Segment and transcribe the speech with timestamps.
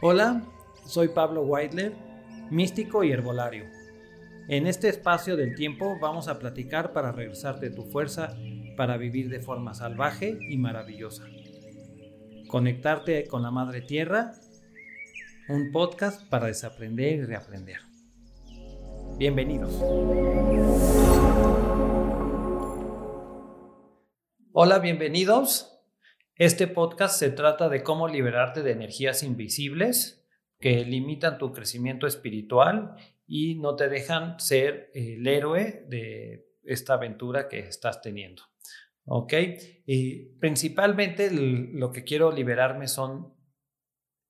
[0.00, 0.44] Hola,
[0.86, 1.92] soy Pablo Weidler,
[2.50, 3.64] místico y herbolario.
[4.48, 8.36] En este espacio del tiempo vamos a platicar para regresarte tu fuerza
[8.76, 11.24] para vivir de forma salvaje y maravillosa.
[12.46, 14.34] Conectarte con la Madre Tierra,
[15.48, 17.80] un podcast para desaprender y reaprender.
[19.18, 19.82] Bienvenidos.
[24.52, 25.77] Hola, bienvenidos.
[26.38, 30.24] Este podcast se trata de cómo liberarte de energías invisibles
[30.60, 32.94] que limitan tu crecimiento espiritual
[33.26, 38.44] y no te dejan ser el héroe de esta aventura que estás teniendo.
[39.04, 39.32] ¿Ok?
[39.84, 43.34] Y principalmente lo que quiero liberarme son,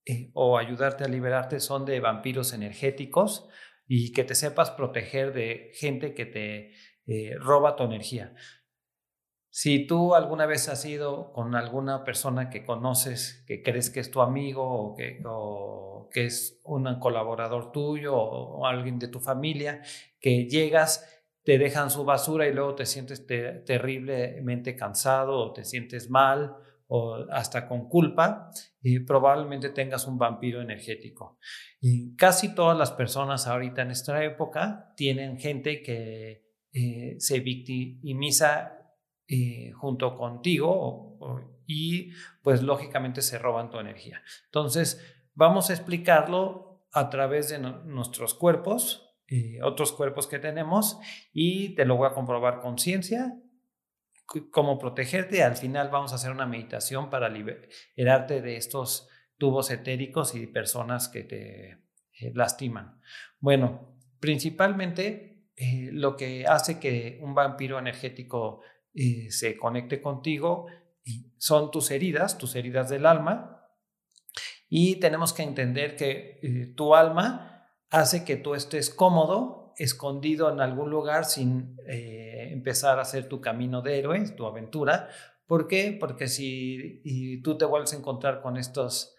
[0.07, 3.51] eh, o ayudarte a liberarte, son de vampiros energéticos
[3.87, 6.73] y que te sepas proteger de gente que te
[7.05, 8.35] eh, roba tu energía.
[9.61, 14.09] Si tú alguna vez has ido con alguna persona que conoces, que crees que es
[14.09, 19.83] tu amigo o que, es un colaborador tuyo o, alguien de tu familia,
[20.21, 21.05] que llegas,
[21.43, 26.55] te dejan su basura y luego te sientes terriblemente cansado o te sientes mal
[26.87, 31.37] o hasta con culpa, y probablemente tengas un vampiro energético.
[31.81, 38.78] Y casi todas las personas ahorita en esta época tienen gente que eh, se victimiza
[39.31, 41.19] eh, junto contigo
[41.67, 42.13] y
[42.43, 44.23] pues lógicamente se roban tu energía.
[44.47, 45.05] Entonces,
[45.35, 50.99] vamos a explicarlo a través de nuestros cuerpos, eh, otros cuerpos que tenemos
[51.31, 53.39] y te lo voy a comprobar con ciencia
[54.51, 55.43] cómo protegerte.
[55.43, 61.11] Al final vamos a hacer una meditación para liberarte de estos tubos etéricos y personas
[61.11, 61.71] que te
[62.19, 62.99] eh, lastiman.
[63.41, 65.51] Bueno, principalmente
[65.93, 68.63] lo que hace que un vampiro energético
[69.01, 70.67] eh, se conecte contigo
[71.05, 73.65] y son tus heridas, tus heridas del alma.
[74.69, 80.61] Y tenemos que entender que eh, tu alma hace que tú estés cómodo, escondido en
[80.61, 85.09] algún lugar sin eh, empezar a hacer tu camino de héroe, tu aventura.
[85.47, 85.97] ¿Por qué?
[85.99, 89.15] Porque si tú te vuelves a encontrar con estas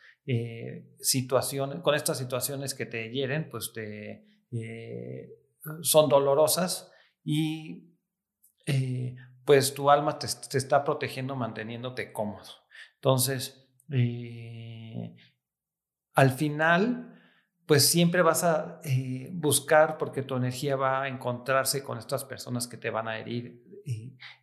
[1.00, 4.28] situaciones, con estas situaciones que te hieren, pues te,
[5.82, 6.92] son dolorosas
[7.24, 7.96] y
[9.50, 12.52] pues tu alma te, está protegiendo manteniéndote cómodo.
[12.98, 15.16] Entonces, eh,
[16.14, 17.20] al final,
[17.66, 22.68] pues siempre vas a eh, buscar porque tu energía va a encontrarse con estas personas
[22.68, 23.64] que te van a herir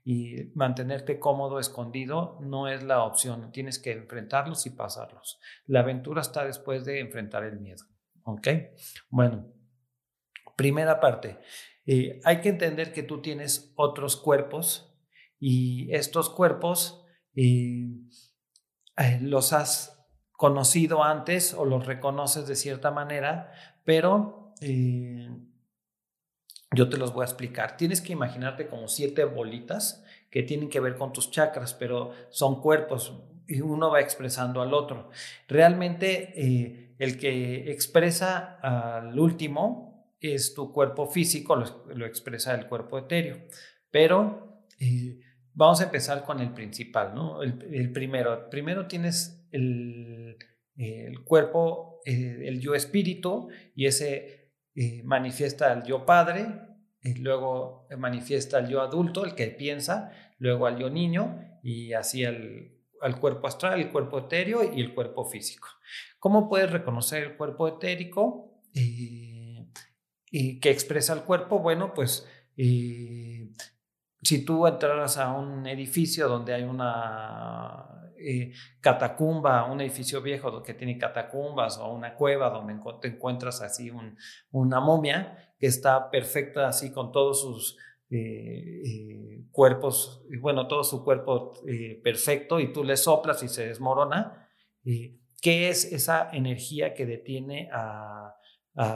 [0.04, 3.52] y, mantenerte cómodo, escondido, no es la opción.
[3.52, 5.38] Tienes que enfrentarlos y pasarlos.
[5.66, 7.84] La aventura está después de enfrentar el miedo.
[8.24, 8.48] ¿Ok?
[9.08, 9.46] Bueno,
[10.56, 11.38] primera parte.
[11.86, 14.92] Eh, hay que entender que tú tienes otros cuerpos
[15.38, 17.04] y estos cuerpos
[17.34, 17.88] eh,
[18.97, 23.52] eh, los has conocido antes o los reconoces de cierta manera,
[23.84, 25.28] pero eh,
[26.72, 27.76] yo te los voy a explicar.
[27.76, 32.60] Tienes que imaginarte como siete bolitas que tienen que ver con tus chakras, pero son
[32.60, 33.14] cuerpos
[33.47, 35.10] y uno va expresando al otro.
[35.47, 43.47] Realmente el que expresa al último es tu cuerpo físico, lo, expresa el cuerpo etéreo,
[43.91, 44.64] pero
[45.56, 47.42] Vamos a empezar con el principal, ¿no?
[47.42, 48.50] El, primero.
[48.50, 50.36] Primero tienes el,
[51.24, 56.46] cuerpo, eh, el yo espíritu, y ese eh, manifiesta al yo padre,
[57.02, 62.26] y luego manifiesta al yo adulto, el que piensa, luego al yo niño, y así
[62.26, 62.74] al,
[63.18, 65.68] cuerpo astral, el cuerpo etéreo y el cuerpo físico.
[66.18, 69.66] ¿Cómo puedes reconocer el cuerpo etérico eh,
[70.30, 71.60] y que expresa el cuerpo?
[71.60, 72.28] Bueno, pues
[74.26, 80.75] si tú entraras a un edificio donde hay una eh, catacumba, un edificio viejo que
[80.75, 83.92] tiene catacumbas o una cueva donde te encuentras así
[84.50, 87.78] una momia que está perfecta así con todos sus
[88.10, 91.53] eh, eh, cuerpos, bueno, todo su cuerpo
[92.03, 94.48] perfecto y tú le soplas y se desmorona,
[94.82, 98.34] ¿qué es esa energía que detiene a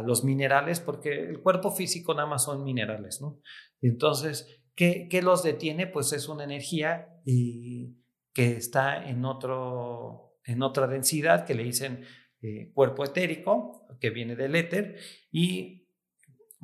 [0.04, 0.80] los minerales?
[0.80, 3.38] Porque el cuerpo físico nada más son minerales, ¿no?
[3.80, 5.86] Entonces, ¿Qué, los detiene?
[5.86, 7.92] Pues es una energía que
[8.56, 12.06] está en, otro, en otra densidad que le dicen
[12.40, 14.96] eh, cuerpo etérico, que viene del éter,
[15.30, 15.86] y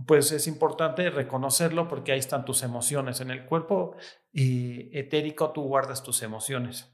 [0.07, 3.21] pues es importante reconocerlo porque ahí están tus emociones.
[3.21, 3.97] En el cuerpo
[4.33, 6.91] eh, etérico tú guardas tus emociones.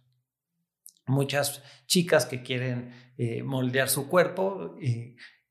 [1.07, 4.77] Muchas chicas que quieren eh, moldear su cuerpo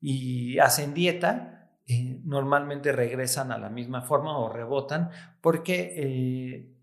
[0.02, 5.10] y hacen dieta, eh, normalmente regresan a la misma forma o rebotan
[5.42, 6.76] porque eh,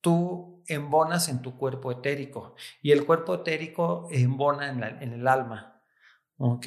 [0.00, 5.82] tú embonas en tu cuerpo etérico y el cuerpo etérico embona en, el alma.
[6.38, 6.66] ¿Ok?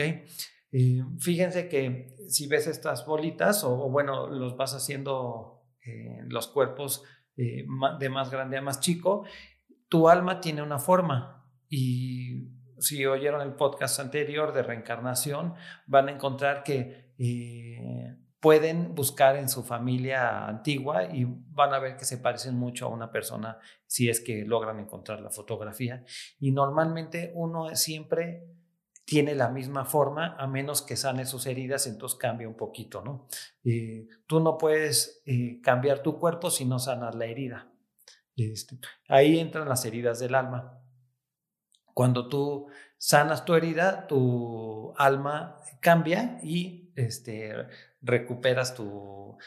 [1.20, 5.64] fíjense que si ves estas bolitas, o, bueno, los vas haciendo
[6.28, 7.04] los cuerpos
[7.38, 9.24] de más grande a más chico,
[9.88, 12.50] tu alma tiene una forma y
[12.80, 15.56] si oyeron el podcast anterior de reencarnación,
[15.88, 21.98] van a encontrar que eh, pueden buscar en su familia antigua y van a ver
[21.98, 23.58] que se parecen mucho a una persona
[23.88, 26.06] si es que logran encontrar la fotografía.
[26.40, 28.46] Y normalmente uno siempre
[29.06, 33.28] tiene la misma forma, a menos que sane sus heridas, entonces cambia un poquito, ¿no?
[33.64, 37.72] Eh, tú no puedes eh, cambiar tu cuerpo si no sanas la herida.
[38.36, 38.78] Este,
[39.08, 40.82] ahí entran las heridas del alma.
[41.94, 42.68] Cuando tú
[42.98, 47.54] sanas tu herida, tu alma cambia y este,
[48.02, 49.38] recuperas tu,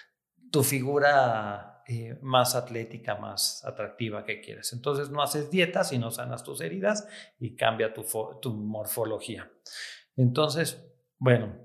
[0.50, 4.72] tu figura eh, más atlética, más atractiva que quieres.
[4.72, 7.08] Entonces no haces dieta, sino sanas tus heridas
[7.38, 8.04] y cambia tu,
[8.40, 9.50] tu morfología.
[10.16, 10.84] Entonces,
[11.18, 11.56] bueno,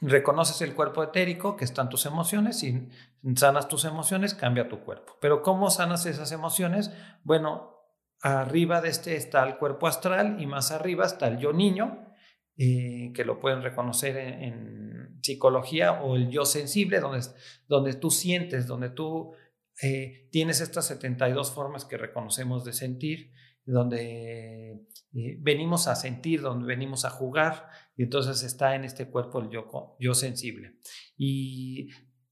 [0.00, 2.88] reconoces el cuerpo etérico, que están tus emociones, y
[3.36, 5.16] sanas tus emociones, cambia tu cuerpo.
[5.20, 6.92] Pero ¿cómo sanas esas emociones?
[7.24, 7.78] Bueno,
[8.20, 12.07] Arriba de este está el cuerpo astral y más arriba está el yo niño,
[12.58, 17.20] eh, que lo pueden reconocer en, psicología, o el yo sensible, donde,
[17.66, 19.32] donde tú sientes, donde tú
[19.82, 23.32] eh, tienes estas 72 formas que reconocemos de sentir,
[23.64, 29.40] donde eh, venimos a sentir, donde venimos a jugar, y entonces está en este cuerpo
[29.40, 30.78] el yo, yo sensible.
[31.16, 31.88] Y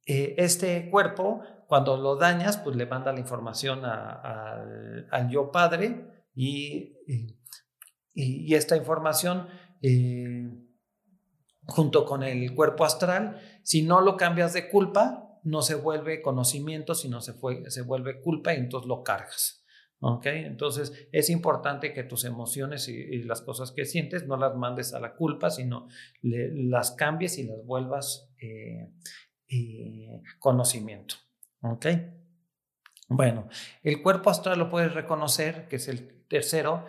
[0.06, 6.96] este cuerpo cuando lo dañas, pues le manda la información al yo padre y,
[8.14, 9.48] y, esta información
[9.82, 10.50] eh,
[11.66, 16.94] junto con el cuerpo astral, si no lo cambias de culpa, no se vuelve conocimiento,
[16.94, 19.64] sino se, fue, se vuelve culpa y entonces lo cargas.
[20.00, 20.26] ¿Ok?
[20.26, 25.00] Entonces es importante que tus emociones y, las cosas que sientes no las mandes a
[25.00, 25.88] la culpa, sino
[26.20, 28.92] las cambies y las vuelvas eh,
[29.48, 31.14] eh, conocimiento.
[31.62, 31.86] ¿Ok?
[33.08, 33.48] Bueno,
[33.82, 36.84] el cuerpo astral lo puedes reconocer, que es el tercero,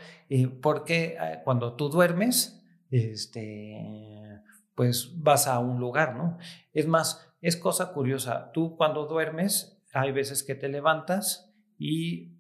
[0.62, 4.42] porque eh, cuando tú duermes, este,
[4.76, 6.38] pues vas a un lugar, ¿no?
[6.74, 12.38] Es más, es cosa curiosa, tú cuando duermes, hay veces que te levantas y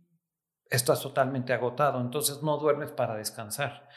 [0.69, 3.87] estás totalmente agotado, entonces no duermes para descansar.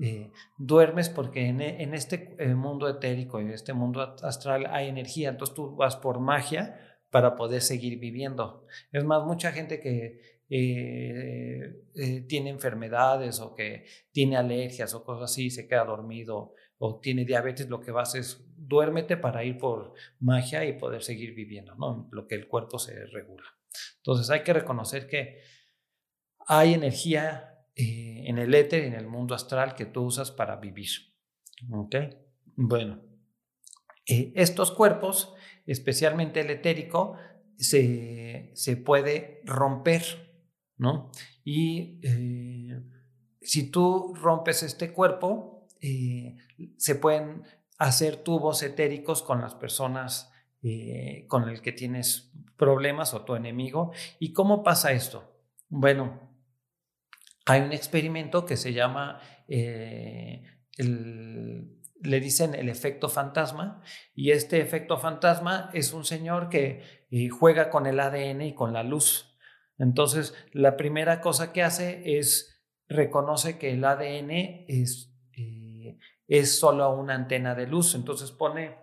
[0.00, 5.28] Eh, duermes porque en, en este mundo etérico y en este mundo astral hay energía,
[5.28, 6.78] entonces tú vas por magia
[7.10, 8.64] para poder seguir viviendo.
[8.90, 15.30] Es más, mucha gente que eh, eh, tiene enfermedades o que tiene alergias o cosas
[15.30, 19.94] así, se queda dormido o tiene diabetes, lo que vas es duérmete para ir por
[20.18, 22.08] magia y poder seguir viviendo, ¿no?
[22.10, 23.44] Lo que el cuerpo se regula.
[23.98, 25.38] Entonces hay que reconocer que
[26.46, 30.90] hay energía eh, en el éter, en el mundo astral que tú usas para vivir.
[31.70, 31.94] ¿Ok?
[32.56, 33.00] Bueno,
[34.04, 35.34] estos cuerpos
[35.66, 37.16] especialmente el etérico,
[37.56, 38.52] se,
[38.84, 40.02] puede romper,
[40.76, 41.10] ¿no?
[41.44, 42.82] Y eh,
[43.40, 46.36] si tú rompes este cuerpo, eh,
[46.76, 47.42] se pueden
[47.78, 50.30] hacer tubos etéricos con las personas
[50.62, 53.92] eh, con el que tienes problemas o tu enemigo.
[54.20, 55.40] ¿Y cómo pasa esto?
[55.68, 56.30] Bueno,
[57.46, 59.20] hay un experimento que se llama
[62.04, 63.82] le dicen el efecto fantasma
[64.14, 68.82] y este efecto fantasma es un señor que juega con el ADN y con la
[68.82, 69.31] luz.
[69.78, 75.98] Entonces, la primera cosa que hace es reconoce que el ADN es, eh,
[76.28, 77.94] es solo una antena de luz.
[77.94, 78.76] Entonces pone,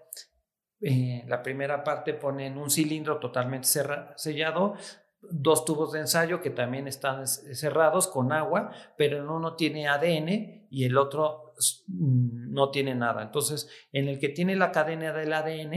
[0.82, 3.68] eh, la primera parte pone en un cilindro totalmente
[4.16, 4.76] sellado
[5.22, 10.68] dos tubos de ensayo que también están cerrados con agua, pero en uno tiene ADN
[10.70, 11.54] y el otro
[11.88, 13.24] mm, no tiene nada.
[13.24, 15.74] Entonces, en el que tiene la cadena del ADN,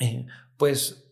[0.00, 0.26] eh,
[0.56, 1.07] pues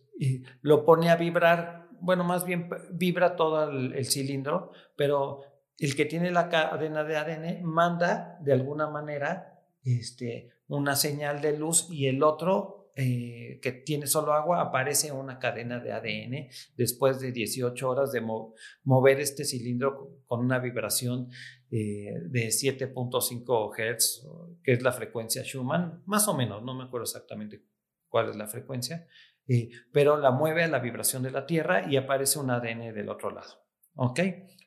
[0.61, 5.41] lo pone a vibrar, bueno, más bien vibra todo el, cilindro, pero
[5.77, 11.57] el que tiene la cadena de ADN manda de alguna manera este, una señal de
[11.57, 17.19] luz y el otro eh, que tiene solo agua, aparece una cadena de ADN después
[17.19, 21.29] de 18 horas de mover este cilindro con una vibración
[21.69, 24.27] eh, de 7.5 Hz,
[24.63, 27.63] que es la frecuencia Schumann, más o menos, no me acuerdo exactamente
[28.09, 29.05] cuál es la frecuencia,
[29.47, 33.09] eh, pero la mueve a la vibración de la Tierra y aparece un ADN del
[33.09, 33.63] otro lado.
[33.95, 34.19] ¿Ok?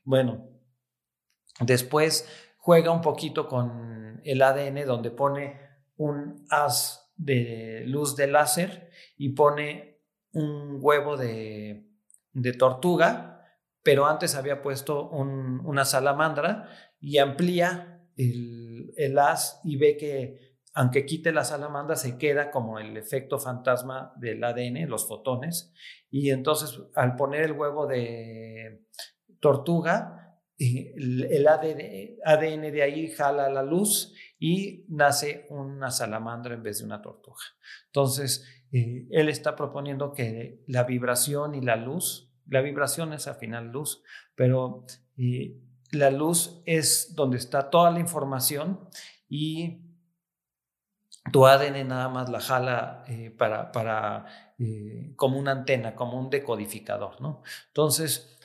[0.04, 0.48] Bueno,
[1.60, 5.60] después juega un poquito con el ADN donde pone
[5.96, 10.00] un as de luz de láser y pone
[10.32, 11.86] un huevo de,
[12.58, 13.44] tortuga,
[13.82, 16.68] pero antes había puesto una salamandra
[17.00, 22.78] y amplía el, el haz y ve que aunque quite la salamandra, se queda como
[22.78, 25.72] el efecto fantasma del ADN, los fotones,
[26.10, 28.86] y entonces al poner el huevo de
[29.40, 36.84] tortuga, el ADN, de ahí jala la luz y nace una salamandra en vez de
[36.84, 37.40] una tortuga.
[37.86, 43.36] Entonces, eh, él está proponiendo que la vibración y la luz, la vibración es al
[43.36, 44.02] final luz,
[44.34, 44.84] pero
[45.16, 45.56] eh,
[45.92, 48.86] la luz es donde está toda la información
[49.28, 49.89] y
[51.32, 54.26] tu ADN nada más la jala eh, para, para
[55.16, 57.42] como una antena, como un decodificador, ¿no?
[57.68, 58.38] Entonces,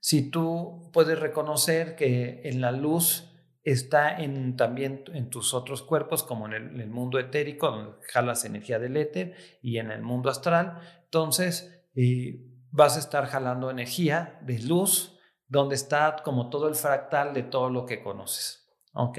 [0.00, 3.30] si tú puedes reconocer que en la luz
[3.62, 8.78] está en, también en tus otros cuerpos, como en el, mundo etérico, donde jalas energía
[8.78, 14.58] del éter, y en el mundo astral, entonces eh, vas a estar jalando energía de
[14.60, 18.59] luz, donde está como todo el fractal de todo lo que conoces.
[18.92, 19.18] ¿Ok?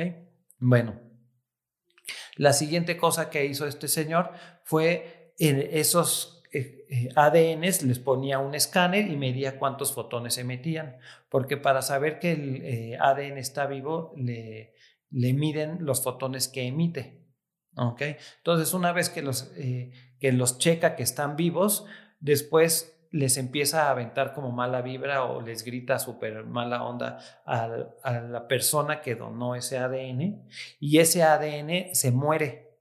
[0.60, 1.00] Bueno,
[2.36, 4.32] la siguiente cosa que hizo este señor
[4.64, 10.98] fue en esos eh, eh, ADNs les ponía un escáner y medía cuántos fotones emitían,
[11.30, 14.74] porque para saber que el eh, ADN está vivo, le,
[15.10, 17.26] le, miden los fotones que emite.
[17.78, 18.18] ¿okay?
[18.38, 19.54] Entonces, una vez que los,
[20.20, 21.86] que los checa que están vivos,
[22.20, 27.68] después les empieza a aventar como mala vibra o les grita súper mala onda a,
[27.68, 30.48] la persona que donó ese ADN
[30.80, 32.78] y ese ADN se muere.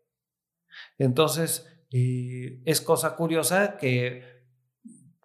[0.99, 4.41] Entonces, y es cosa curiosa que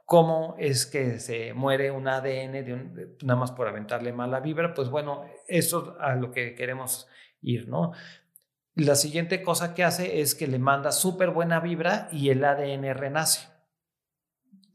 [0.05, 4.89] cómo es que se muere un ADN de nada más por aventarle mala vibra, pues
[4.89, 7.07] bueno, eso es a lo que queremos
[7.41, 7.91] ir, ¿no?
[8.74, 12.93] La siguiente cosa que hace es que le manda súper buena vibra y el ADN
[12.93, 13.54] renace.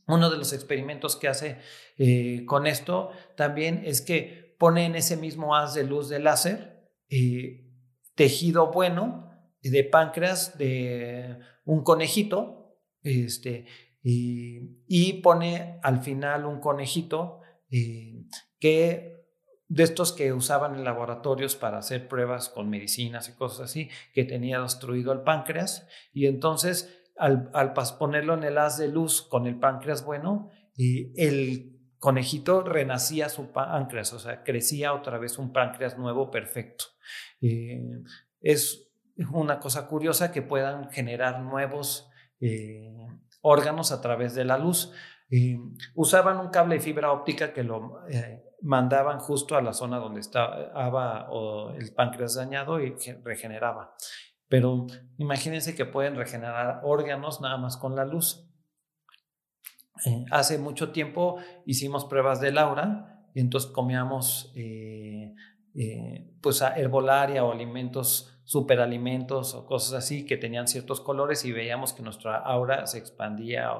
[0.07, 1.59] Uno de los experimentos que hace
[1.99, 6.91] eh, con esto también es que pone en ese mismo haz de luz de láser
[7.09, 7.67] eh,
[8.15, 9.31] tejido bueno
[9.63, 13.67] de páncreas de un conejito, este,
[14.03, 17.41] y, pone al final un conejito
[17.71, 18.25] eh,
[18.59, 19.21] que
[19.69, 24.25] de estos que usaban en laboratorios para hacer pruebas con medicinas y cosas así, que
[24.25, 29.47] tenía destruido el páncreas, y entonces al, al ponerlo en el haz de luz con
[29.47, 35.53] el páncreas bueno, y el conejito renacía su páncreas, o sea, crecía otra vez un
[35.53, 36.87] páncreas nuevo perfecto.
[37.43, 38.03] Eh,
[38.41, 38.91] es
[39.31, 42.09] una cosa curiosa que puedan generar nuevos
[42.41, 42.91] eh,
[43.43, 44.93] órganos a través de la luz.
[45.95, 50.21] usaban un cable de fibra óptica que lo eh, mandaban justo a la zona donde
[50.21, 51.29] estaba
[51.77, 53.95] el páncreas dañado y regeneraba.
[54.51, 58.47] Pero imagínense que pueden regenerar órganos nada más con la luz.
[60.05, 64.53] Eh, hace mucho tiempo hicimos pruebas de Laura y entonces comíamos
[66.43, 72.03] pues herbolaria o alimentos superalimentos o cosas así que tenían ciertos colores y veíamos que
[72.03, 73.71] nuestra aura se expandía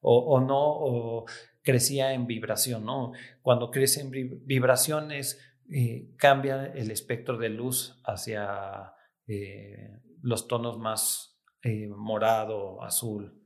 [0.00, 1.26] o, no, o
[1.62, 3.12] crecía en vibración, ¿no?
[3.40, 4.10] Cuando crece en
[4.44, 5.40] vibraciones,
[5.70, 8.94] eh, cambia el espectro de luz hacia
[9.28, 13.40] eh, los tonos más eh, morado, azul,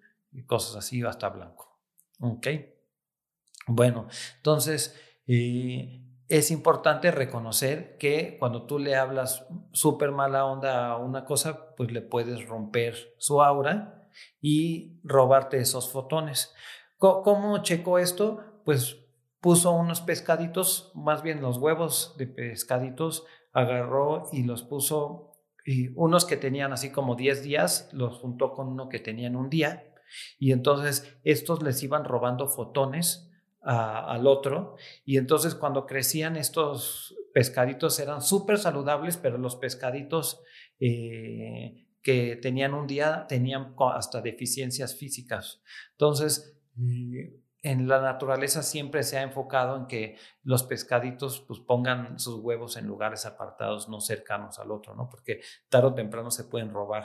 [0.46, 1.78] cosas así, hasta blanco.
[2.20, 2.46] ¿Ok?
[3.66, 11.26] Bueno, entonces, es importante reconocer que cuando tú le hablas súper mala onda a una
[11.26, 14.08] cosa, pues le puedes romper su aura
[14.40, 16.54] y robarte esos fotones.
[16.96, 18.40] ¿Cómo checó esto?
[18.64, 18.96] Pues
[19.40, 25.29] puso unos pescaditos, más bien los huevos de pescaditos, agarró y los puso,
[25.70, 29.48] y unos que tenían así como 10 días, los juntó con uno que tenían un
[29.48, 29.94] día,
[30.36, 34.74] y entonces estos les iban robando fotones al otro.
[35.04, 40.42] Y entonces cuando crecían estos pescaditos eran súper saludables, pero los pescaditos
[40.80, 45.62] eh, que tenían un día tenían hasta deficiencias físicas.
[45.92, 52.18] Entonces, eh, en la naturaleza siempre se ha enfocado en que los pescaditos pues, pongan
[52.18, 55.08] sus huevos en lugares apartados, no cercanos al otro, ¿no?
[55.10, 57.04] Porque tarde o temprano se pueden robar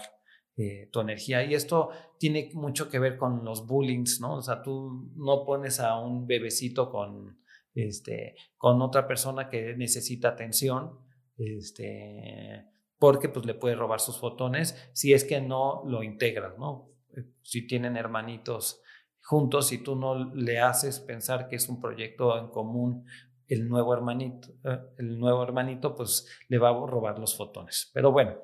[0.58, 1.44] eh, tu energía.
[1.44, 4.36] Y esto tiene mucho que ver con los bullings, ¿no?
[4.36, 7.42] O sea, tú no pones a un bebecito con,
[7.74, 10.98] este, con otra persona que necesita atención,
[11.38, 12.66] este,
[12.98, 16.90] porque pues le puede robar sus fotones si es que no lo integras, ¿no?
[17.18, 18.82] Eh, si tienen hermanitos
[19.26, 23.06] juntos, si tú no le haces pensar que es un proyecto en común,
[23.48, 27.90] el nuevo hermanito, eh, el nuevo hermanito, pues le va a robar los fotones.
[27.94, 28.36] Pero bueno,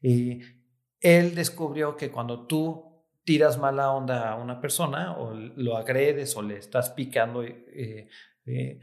[0.00, 0.40] y
[1.00, 6.42] él descubrió que cuando tú tiras mala onda a una persona o lo agredes o
[6.42, 8.08] le estás picando, eh,
[8.44, 8.80] eh,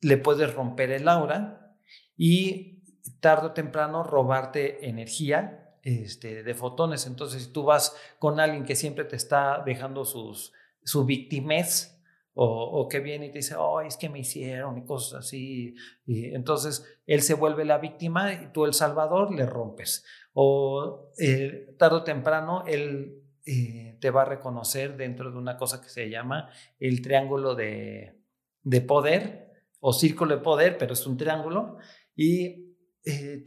[0.00, 1.76] le puedes romper el aura
[2.16, 2.82] y
[3.20, 7.06] tarde o temprano robarte energía este, de fotones.
[7.06, 11.92] Entonces, si tú vas con alguien que siempre te está dejando sus, su victimez,
[12.34, 15.74] o, que viene y te dice, oh, es que me hicieron y cosas así.
[16.06, 20.04] Y entonces él se vuelve la víctima y tú el salvador le rompes.
[20.32, 25.82] O eh, tarde o temprano él eh, te va a reconocer dentro de una cosa
[25.82, 26.48] que se llama
[26.78, 28.18] el triángulo de,
[28.62, 31.76] de poder o círculo de poder, pero es un triángulo.
[32.16, 33.44] Y eh,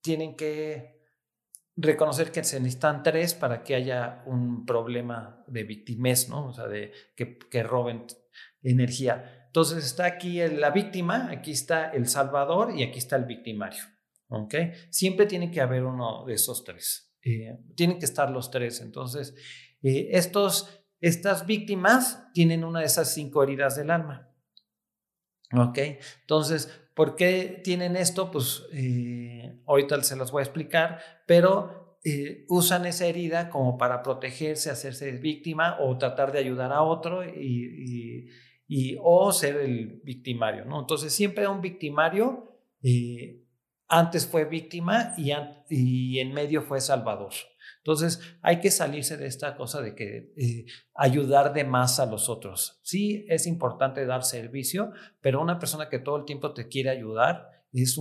[0.00, 0.91] tienen que
[1.76, 6.48] reconocer que se necesitan tres para que haya un problema de victimez, ¿no?
[6.48, 8.06] O sea, de que, que roben
[8.62, 9.42] energía.
[9.46, 13.82] Entonces está aquí la víctima, aquí está el salvador y aquí está el victimario.
[14.28, 14.54] ¿Ok?
[14.88, 17.14] Siempre tiene que haber uno de esos tres.
[17.22, 18.80] Eh, tienen que estar los tres.
[18.80, 19.34] Entonces,
[19.82, 24.34] eh, estos, estas víctimas tienen una de esas cinco heridas del alma.
[25.54, 25.78] ¿Ok?
[26.22, 28.30] Entonces, ¿por qué tienen esto?
[28.30, 34.02] Pues eh, ahorita se los voy a explicar, pero eh, usan esa herida como para
[34.02, 38.28] protegerse, hacerse víctima o tratar de ayudar a otro y,
[39.02, 40.80] o ser el victimario, ¿no?
[40.80, 43.44] Entonces, siempre un victimario, eh,
[43.86, 47.32] antes fue víctima y en medio fue salvador.
[47.84, 52.28] Entonces, hay que salirse de esta cosa de que eh, ayudar de más a los
[52.28, 52.80] otros.
[52.84, 57.48] Sí, es importante dar servicio, pero una persona que todo el tiempo te quiere ayudar
[57.72, 57.98] es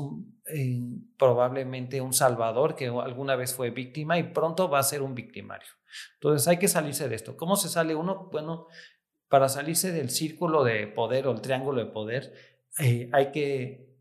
[0.53, 0.81] eh,
[1.17, 5.69] probablemente un salvador que alguna vez fue víctima y pronto va a ser un victimario.
[6.15, 7.35] Entonces, hay que salirse de esto.
[7.35, 8.29] ¿Cómo se sale uno?
[8.31, 8.67] Bueno,
[9.29, 12.33] para salirse del círculo de poder o el triángulo de poder,
[12.77, 13.97] eh, hay que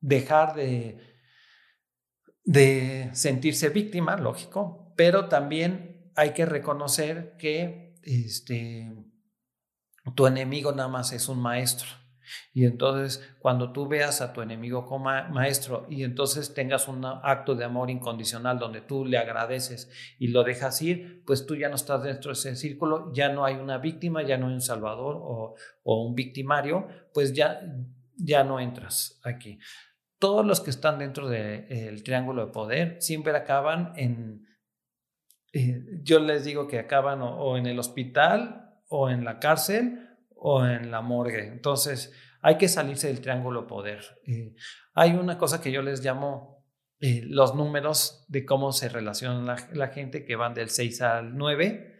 [0.00, 1.09] dejar de
[2.44, 8.92] de sentirse víctima, lógico, pero también hay que reconocer que este,
[10.14, 11.88] tu enemigo nada más es un maestro.
[12.52, 17.56] Y entonces, cuando tú veas a tu enemigo como maestro y entonces tengas un acto
[17.56, 21.74] de amor incondicional donde tú le agradeces y lo dejas ir, pues tú ya no
[21.74, 25.16] estás dentro de ese círculo, ya no hay una víctima, ya no hay un salvador
[25.16, 27.62] o, o un victimario, pues ya,
[28.16, 29.58] ya no entras aquí
[30.20, 34.46] todos los que están dentro del triángulo de poder siempre acaban en,
[35.52, 40.64] eh, yo les digo que acaban o, en el hospital o en la cárcel o
[40.64, 41.48] en la morgue.
[41.48, 44.04] Entonces hay que salirse del triángulo de poder.
[44.26, 44.54] Eh,
[44.94, 46.66] hay una cosa que yo les llamo
[47.00, 51.96] eh, los números de cómo se relaciona la, gente que van del 6 al 9,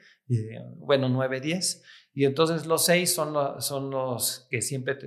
[0.77, 1.85] bueno, 9, 10.
[2.13, 4.99] Y entonces los 6 son, son los que siempre...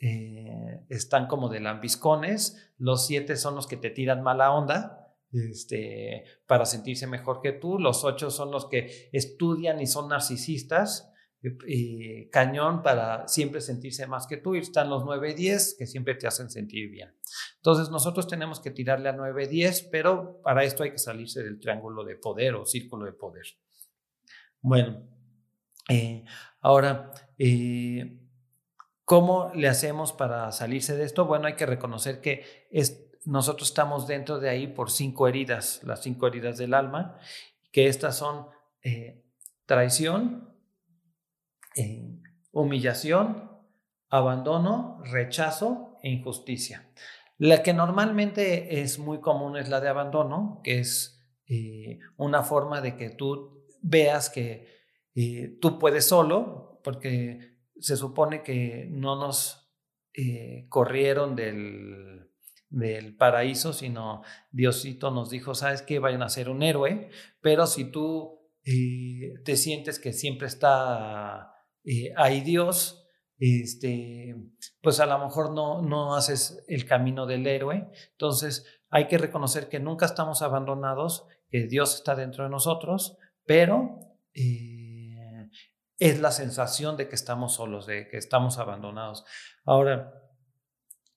[0.00, 6.24] Eh, están como de lambiscones, los siete son los que te tiran mala onda este,
[6.46, 11.10] para sentirse mejor que tú, los ocho son los que estudian y son narcisistas,
[12.30, 16.14] cañón para siempre sentirse más que tú, y están los nueve y diez que siempre
[16.14, 17.14] te hacen sentir bien.
[17.56, 21.42] Entonces nosotros tenemos que tirarle a nueve y diez, pero para esto hay que salirse
[21.42, 23.46] del triángulo de poder o círculo de poder.
[24.60, 25.06] Bueno,
[25.90, 26.24] eh,
[26.60, 28.23] ahora, eh,
[29.04, 31.26] ¿Cómo le hacemos para salirse de esto?
[31.26, 32.44] Bueno, hay que reconocer que
[33.26, 37.18] nosotros estamos dentro de ahí por cinco heridas, las cinco heridas del alma,
[37.70, 38.46] que estas son
[38.82, 39.22] eh,
[39.66, 40.54] traición,
[41.76, 42.18] eh,
[42.52, 43.50] humillación,
[44.08, 46.88] abandono, rechazo e injusticia.
[47.36, 52.80] La que normalmente es muy común es la de abandono, que es eh, una forma
[52.80, 54.72] de que tú veas que
[55.60, 57.53] tú puedes solo, porque
[57.84, 59.70] se supone que no nos
[60.14, 62.30] eh, corrieron del,
[62.70, 67.10] del, paraíso, sino Diosito nos dijo, sabes que vayan a ser un héroe,
[67.42, 71.52] pero si tú eh, te sientes que siempre está
[71.84, 73.06] eh, ahí Dios,
[73.38, 74.34] este,
[74.80, 77.90] pues a lo mejor no, no haces el camino del héroe.
[78.12, 83.98] Entonces hay que reconocer que nunca estamos abandonados, que Dios está dentro de nosotros, pero
[85.98, 89.24] es la sensación de que estamos solos, de que estamos abandonados.
[89.64, 90.22] Ahora,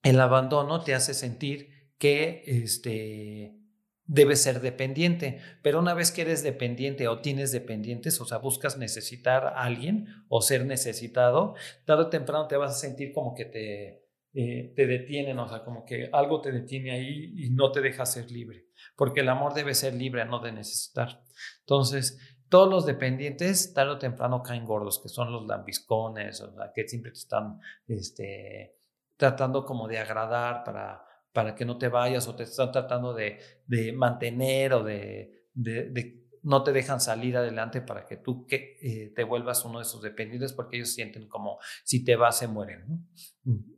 [0.04, 3.58] el abandono te hace sentir que este,
[4.06, 8.78] debes ser dependiente, pero una vez que eres dependiente o tienes dependientes, o sea, buscas
[8.78, 13.46] necesitar a alguien o ser necesitado, tarde o temprano te vas a sentir como que
[13.46, 17.82] te, eh, te detienen, o sea, como que algo te detiene ahí y no te
[17.82, 21.22] deja ser libre, porque el amor debe ser libre, no de necesitar.
[21.62, 26.72] Entonces, todos los dependientes tarde o temprano caen gordos, que son los lambiscones, o sea,
[26.74, 28.78] que siempre te están este,
[29.18, 33.40] tratando como de agradar para, para que no te vayas o te están tratando de,
[33.66, 39.24] de mantener o de, de, no te dejan salir adelante para que tú eh, te
[39.24, 43.08] vuelvas uno de sus dependientes porque ellos sienten como si te vas se mueren.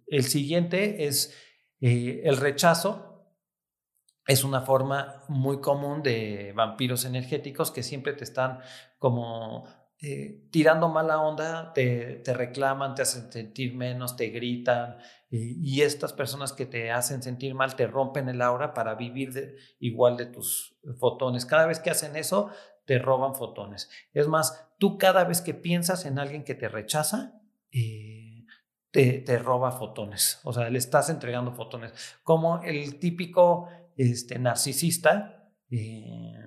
[0.07, 1.35] El siguiente es
[1.81, 3.18] eh, el rechazo.
[4.29, 8.59] Es una forma muy común de vampiros energéticos que siempre te están
[8.99, 9.67] como
[9.99, 14.97] eh, tirando mala onda, te, reclaman, te hacen sentir menos, te gritan,
[15.31, 20.15] y estas personas que te hacen sentir mal te rompen el aura para vivir igual
[20.15, 21.47] de tus fotones.
[21.47, 22.51] Cada vez que hacen eso,
[22.85, 23.89] te roban fotones.
[24.13, 28.29] Es más, tú cada vez que piensas en alguien que te rechaza, eh,
[28.91, 30.39] te, roba fotones.
[30.43, 31.93] O sea, le estás entregando fotones.
[32.23, 36.41] Como el típico este, narcisista eh,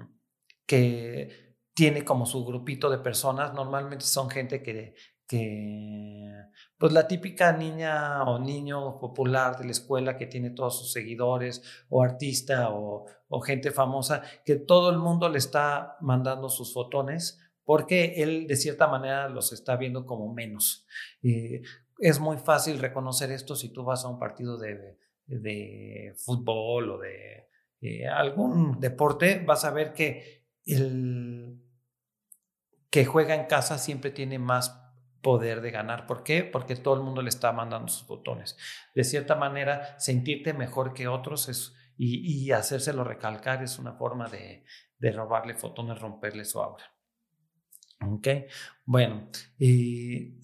[0.64, 4.94] que tiene como su grupito de personas, normalmente son gente que,
[5.26, 6.32] que
[6.78, 11.62] pues la típica niña o niño popular de la escuela que tiene todos sus seguidores
[11.90, 13.06] o artista o,
[13.44, 18.86] gente famosa, que todo el mundo le está mandando sus fotones porque él de cierta
[18.88, 20.86] manera los está viendo como menos.
[21.22, 26.98] es muy fácil reconocer esto si tú vas a un partido de, de fútbol o
[26.98, 27.48] de
[27.80, 31.60] eh, algún deporte, vas a ver que el
[32.90, 34.78] que juega en casa siempre tiene más
[35.22, 36.06] poder de ganar.
[36.06, 36.44] ¿Por qué?
[36.44, 38.56] Porque todo el mundo le está mandando sus botones.
[38.94, 44.64] De cierta manera, sentirte mejor que otros es, y, hacérselo recalcar es una forma de,
[45.12, 46.84] robarle fotones, romperle su aura.
[48.04, 48.28] ¿Ok?
[48.84, 50.34] Bueno, y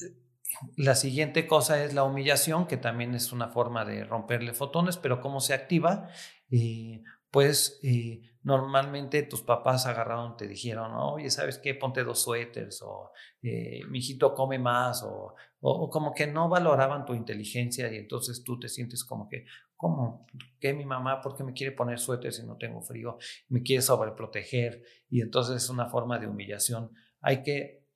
[0.77, 5.21] la siguiente cosa es la humillación, que también es una forma de romperle fotones, pero
[5.21, 6.09] ¿cómo se activa?
[6.51, 11.75] Y pues eh, normalmente tus papás agarraron, te dijeron, oye, ¿sabes qué?
[11.75, 17.05] Ponte dos suéteres o eh, mi hijito come más o, o, como que no valoraban
[17.05, 19.45] tu inteligencia y entonces tú te sientes como que,
[19.77, 20.27] ¿cómo?
[20.59, 21.21] ¿Qué mi mamá?
[21.21, 23.19] ¿Por qué me quiere poner suéter si no tengo frío?
[23.49, 26.91] Me quiere sobreproteger y entonces es una forma de humillación.
[27.21, 27.88] Hay que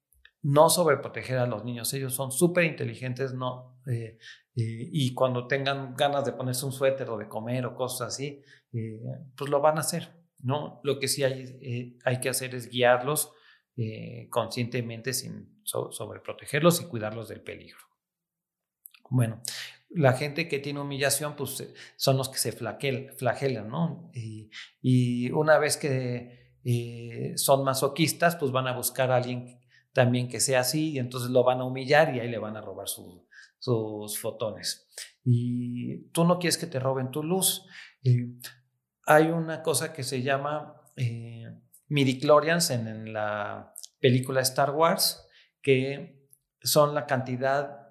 [0.43, 4.19] no sobreproteger a los niños, ellos son súper inteligentes, no, eh,
[4.57, 8.43] eh, y cuando tengan ganas de ponerse un suéter o de comer o cosas así,
[8.73, 9.01] eh,
[9.37, 10.21] pues lo van a hacer.
[10.43, 10.81] ¿no?
[10.83, 13.33] Lo que sí hay, hay que hacer es guiarlos
[14.29, 17.79] conscientemente sin sobreprotegerlos y cuidarlos del peligro.
[19.09, 19.41] Bueno,
[19.89, 24.11] la gente que tiene humillación, pues son los que se flagelan, ¿no?
[24.13, 24.51] Y,
[24.83, 29.62] y una vez que son masoquistas, pues van a buscar a alguien
[29.93, 32.61] también que sea así y entonces lo van a humillar y ahí le van a
[32.61, 33.27] robar su,
[33.59, 34.89] sus fotones.
[35.25, 37.65] Y tú no quieres que te roben tu luz.
[39.07, 41.47] hay una cosa que se llama eh,
[41.89, 45.29] midichlorians en la película Star Wars,
[45.61, 46.29] que
[46.61, 47.82] son la cantidad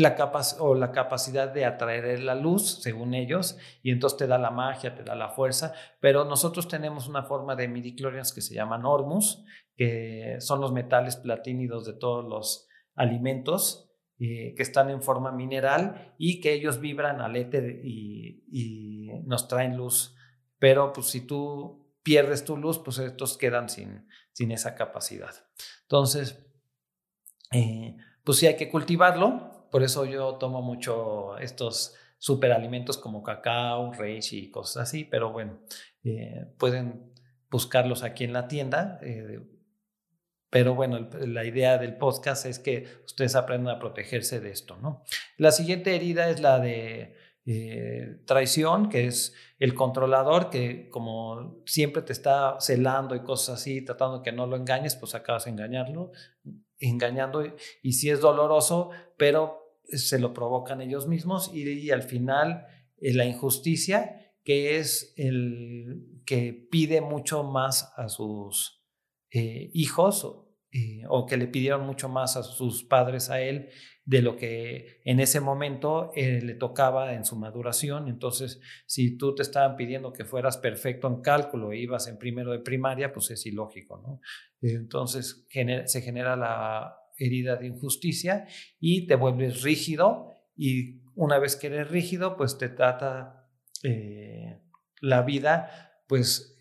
[0.00, 0.16] la
[0.58, 4.94] o la capacidad de atraer la luz, según ellos, y entonces te da la magia,
[4.94, 9.44] te da la fuerza, pero nosotros tenemos una forma de midichlorians que se llaman Ormus,
[9.76, 16.14] que son los metales platínidos de todos los alimentos, eh, que están en forma mineral
[16.18, 20.14] y que ellos vibran al éter y, nos traen luz.
[20.58, 25.34] Pero pues si tú pierdes tu luz, pues estos quedan sin, sin esa capacidad.
[25.82, 26.46] Entonces,
[27.52, 29.59] eh, pues sí hay que cultivarlo.
[29.70, 35.04] Por eso yo tomo mucho estos superalimentos como cacao, reishi y cosas así.
[35.04, 35.60] Pero bueno,
[36.04, 37.12] eh, pueden
[37.50, 39.00] buscarlos aquí en la tienda.
[40.50, 45.04] Pero bueno, la idea del podcast es que ustedes aprendan a protegerse de esto, ¿no?
[45.36, 52.02] La siguiente herida es la de eh, traición, que es el controlador que como siempre
[52.02, 56.12] te está celando y cosas así, tratando que no lo engañes, pues acabas engañarlo,
[56.78, 57.42] engañando
[57.82, 59.59] y, si es doloroso, pero
[59.98, 62.66] se lo provocan ellos mismos y, al final
[62.98, 68.84] eh, la injusticia, que es el que pide mucho más a sus
[69.32, 70.26] eh, hijos
[70.72, 73.70] eh, o que le pidieron mucho más a sus padres a él
[74.04, 78.08] de lo que en ese momento le tocaba en su maduración.
[78.08, 82.50] Entonces, si tú te estaban pidiendo que fueras perfecto en cálculo e ibas en primero
[82.50, 84.20] de primaria, pues es ilógico, ¿no?
[84.62, 88.48] Entonces, se genera la herida de injusticia
[88.80, 93.48] y te vuelves rígido y una vez que eres rígido, pues te trata
[95.00, 96.56] la vida, pues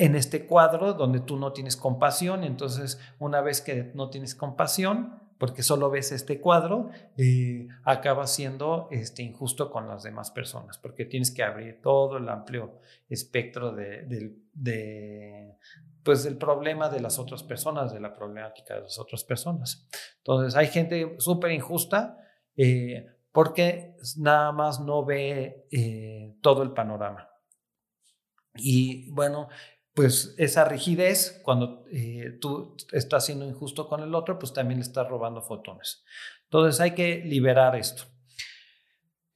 [0.00, 2.42] en este cuadro donde tú no tienes compasión.
[2.42, 8.88] Entonces, una vez que no tienes compasión, porque solo ves este cuadro, eh, acaba siendo
[8.90, 15.56] este, injusto con las demás personas, porque tienes que abrir todo el amplio espectro de,
[16.04, 19.86] pues, del problema de las otras personas, de la problemática de las otras personas.
[20.18, 22.16] Entonces, hay gente súper injusta
[22.56, 27.28] eh, porque nada más no ve eh, todo el panorama.
[28.56, 29.48] Y bueno,
[29.94, 34.84] pues esa rigidez, cuando eh, tú estás siendo injusto con el otro, pues también le
[34.84, 36.04] estás robando fotones.
[36.44, 38.04] Entonces hay que liberar esto.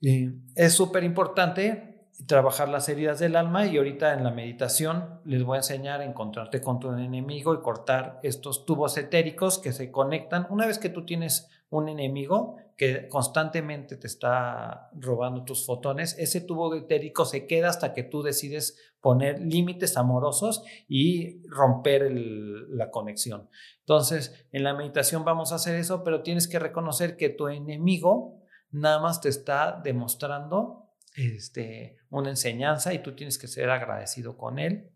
[0.00, 1.93] es súper importante
[2.26, 6.04] trabajar las heridas del alma y ahorita en la meditación les voy a enseñar a
[6.04, 10.46] encontrarte con tu enemigo y cortar estos tubos etéricos que se conectan.
[10.50, 16.40] Una vez que tú tienes un enemigo que constantemente te está robando tus fotones, ese
[16.40, 23.48] tubo etérico se queda hasta que tú decides poner límites amorosos y romper la conexión.
[23.80, 28.40] Entonces, en la meditación vamos a hacer eso, pero tienes que reconocer que tu enemigo
[28.70, 30.83] nada más te está demostrando
[31.14, 34.90] este, una enseñanza y tú tienes que ser agradecido con él.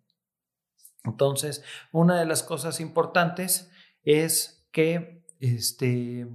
[1.04, 3.70] Entonces, una de las cosas importantes
[4.02, 6.26] es que este,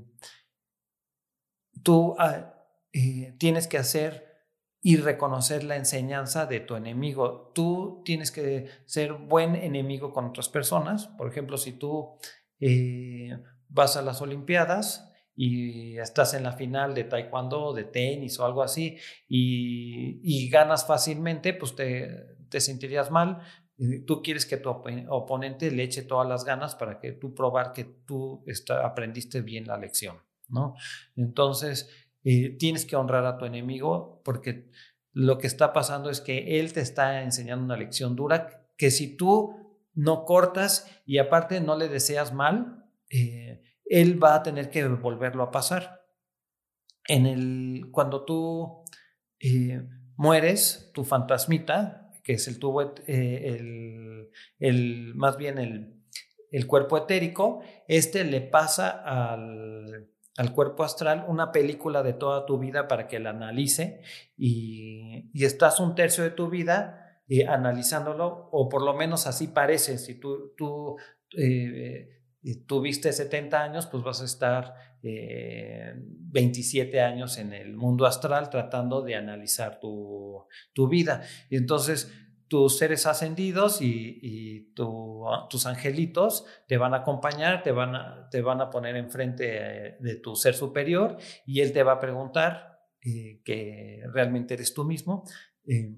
[1.83, 2.55] tú ah,
[2.93, 4.33] eh, tienes que hacer
[4.81, 7.51] y reconocer la enseñanza de tu enemigo.
[7.55, 11.07] Tú tienes que ser buen enemigo con otras personas.
[11.07, 12.17] Por ejemplo, si tú
[12.59, 13.37] eh,
[13.69, 18.61] vas a las Olimpiadas, y estás en la final de taekwondo, de tenis o algo
[18.61, 23.39] así, y, ganas fácilmente, pues te, te sentirías mal.
[24.05, 27.83] Tú quieres que tu oponente le eche todas las ganas para que tú probar que
[27.83, 28.45] tú
[28.83, 30.17] aprendiste bien la lección,
[30.47, 30.75] ¿no?
[31.15, 31.89] Entonces,
[32.23, 34.69] eh, tienes que honrar a tu enemigo porque
[35.11, 39.17] lo que está pasando es que él te está enseñando una lección dura que si
[39.17, 39.55] tú
[39.93, 43.61] no cortas y aparte no le deseas mal, eh,
[43.93, 46.01] él va a tener que volverlo a pasar.
[47.07, 48.83] En el, cuando tú
[49.39, 57.61] eh, mueres, tu fantasmita, que es el tubo, eh, el, más bien el, cuerpo etérico,
[57.87, 60.09] este le pasa al,
[60.55, 64.01] cuerpo astral una película de toda tu vida para que la analice
[64.35, 69.99] y, estás un tercio de tu vida eh, analizándolo, o por lo menos así parece,
[69.99, 70.97] si tú, tú
[72.65, 79.01] tuviste 70 años, pues vas a estar 27 eh, años en el mundo astral tratando
[79.01, 80.47] de analizar tu,
[80.89, 81.23] vida.
[81.49, 82.11] Y entonces
[82.47, 88.61] tus seres ascendidos y, tus angelitos te van a acompañar, te van a, te van
[88.61, 94.01] a poner enfrente de tu ser superior y él te va a preguntar eh, que
[94.11, 95.23] realmente eres tú mismo.
[95.67, 95.95] Eh,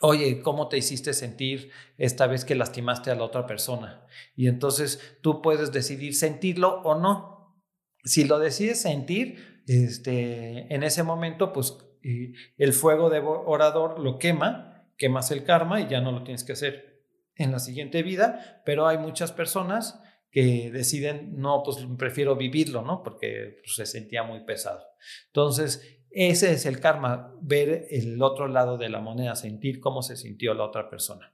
[0.00, 4.06] oye, ¿cómo te hiciste sentir esta vez que lastimaste a la otra persona?
[4.34, 7.62] Y entonces tú puedes decidir sentirlo o no.
[8.04, 14.86] Si lo decides sentir, este, en ese momento, pues el fuego de orador lo quema,
[14.96, 17.02] quemas el karma y ya no lo tienes que hacer
[17.34, 23.02] en la siguiente vida, pero hay muchas personas que deciden, no, pues prefiero vivirlo, ¿no?
[23.02, 24.84] Porque pues, se sentía muy pesado.
[25.28, 30.16] Entonces, ese es el karma, ver el otro lado de la moneda, sentir cómo se
[30.16, 31.30] sintió la otra persona.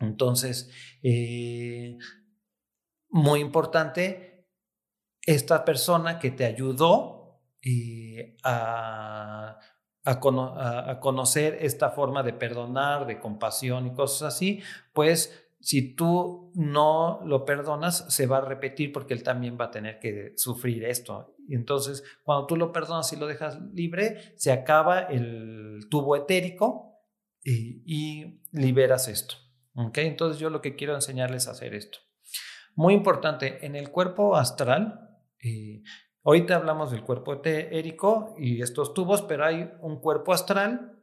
[0.00, 0.72] Entonces,
[1.04, 1.96] eh,
[3.10, 4.48] muy importante,
[5.22, 9.60] esta persona que te ayudó eh, a,
[11.00, 14.60] conocer esta forma de perdonar, de compasión y cosas así,
[14.92, 19.70] pues si tú no lo perdonas, se va a repetir porque él también va a
[19.70, 21.36] tener que sufrir esto.
[21.46, 26.98] Y entonces, cuando tú lo perdonas y lo dejas libre, se acaba el tubo etérico
[27.44, 29.34] y, liberas esto.
[29.74, 30.06] ¿Okay?
[30.06, 31.98] Entonces, yo lo que quiero enseñarles es hacer esto.
[32.74, 35.82] Muy importante, en el cuerpo astral, eh,
[36.24, 40.99] ahorita hablamos del cuerpo etérico y estos tubos, pero hay un cuerpo astral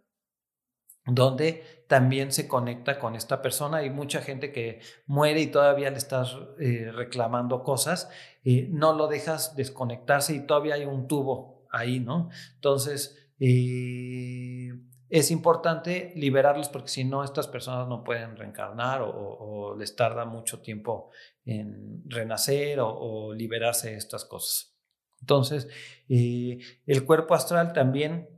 [1.08, 3.78] donde también se conecta con esta persona.
[3.78, 8.10] Hay mucha gente que muere y todavía le estás eh, reclamando cosas,
[8.44, 12.30] y no lo dejas desconectarse y todavía hay un tubo ahí, ¿no?
[12.56, 14.70] Entonces, eh,
[15.10, 20.62] es importante liberarlos porque si no, estas personas no pueden reencarnar o, les tarda mucho
[20.62, 21.12] tiempo
[21.46, 24.78] en renacer o, liberarse de estas cosas.
[25.22, 25.68] Entonces,
[26.10, 28.30] eh, el cuerpo astral también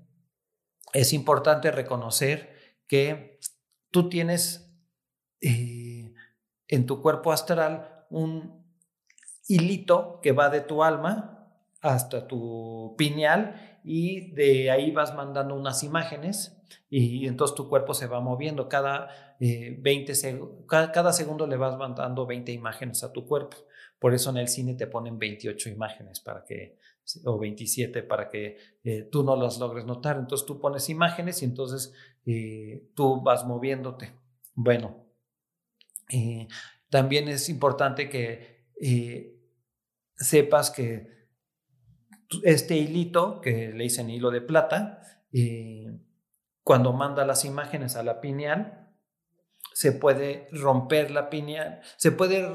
[0.93, 2.58] es importante reconocer
[2.89, 3.39] que
[3.91, 4.69] tú tienes
[5.39, 6.13] eh,
[6.67, 8.65] en tu cuerpo astral un
[9.47, 11.47] hilito que va de tu alma
[11.81, 16.57] hasta tu pineal y de ahí vas mandando unas imágenes
[16.89, 18.67] y entonces tu cuerpo se va moviendo.
[18.67, 23.57] Cada, 20 eh, cada, segundo le vas mandando 20 imágenes a tu cuerpo.
[23.99, 26.77] Por eso en el cine te ponen 28 imágenes para que,
[27.25, 30.17] o 27 para que eh, tú no las logres notar.
[30.17, 31.93] Entonces tú pones imágenes y entonces
[32.25, 34.13] eh, tú vas moviéndote.
[34.53, 35.05] Bueno,
[36.11, 36.47] eh,
[36.89, 38.59] también es importante que
[40.15, 41.27] sepas que
[42.43, 45.01] este hilito, que le dicen hilo de plata,
[46.63, 48.87] cuando manda las imágenes a la pineal,
[49.73, 52.49] se puede romper la piña, se puede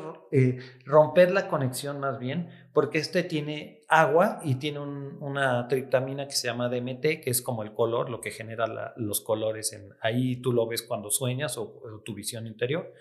[0.85, 6.49] romper la conexión más bien, porque este tiene agua y tiene una triptamina que se
[6.49, 9.73] llama DMT, que es como el color, lo que genera los colores.
[9.73, 12.93] En, ahí tú lo ves cuando sueñas o, tu visión interior.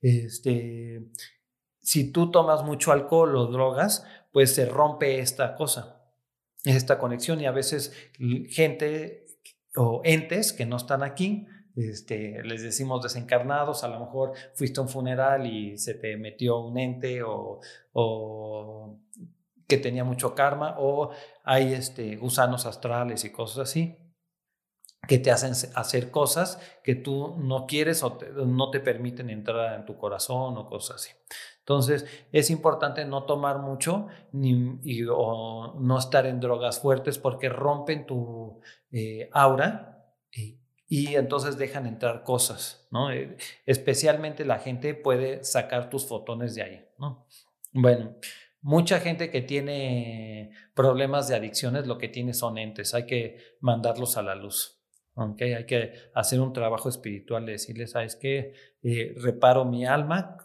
[0.00, 1.06] Este,
[1.80, 6.04] si tú tomas mucho alcohol o drogas, pues se rompe esta cosa,
[6.64, 7.94] esta conexión y a veces
[8.50, 9.26] gente
[9.76, 11.46] o entes que no están aquí,
[11.76, 16.58] este, les decimos desencarnados, a lo mejor fuiste a un funeral y se te metió
[16.58, 17.60] un ente o,
[19.66, 21.10] que tenía mucho karma o
[21.44, 23.98] hay este, gusanos astrales y cosas así
[25.06, 29.86] que te hacen hacer cosas que tú no quieres o no te permiten entrar en
[29.86, 31.10] tu corazón o cosas así.
[31.60, 38.04] Entonces es importante no tomar mucho ni, o no estar en drogas fuertes porque rompen
[38.04, 43.10] tu eh, aura y y entonces dejan entrar cosas, ¿no?
[43.10, 47.26] Eh, especialmente la gente puede sacar tus fotones de ahí, ¿no?
[47.72, 48.14] Bueno,
[48.66, 54.16] mucha gente que tiene problemas de adicciones lo que tiene son entes, hay que mandarlos
[54.16, 54.82] a la luz.
[55.14, 58.54] Hay que hacer un trabajo espiritual de decirles, ¿sabes qué?
[58.82, 60.36] Eh, reparo mi alma,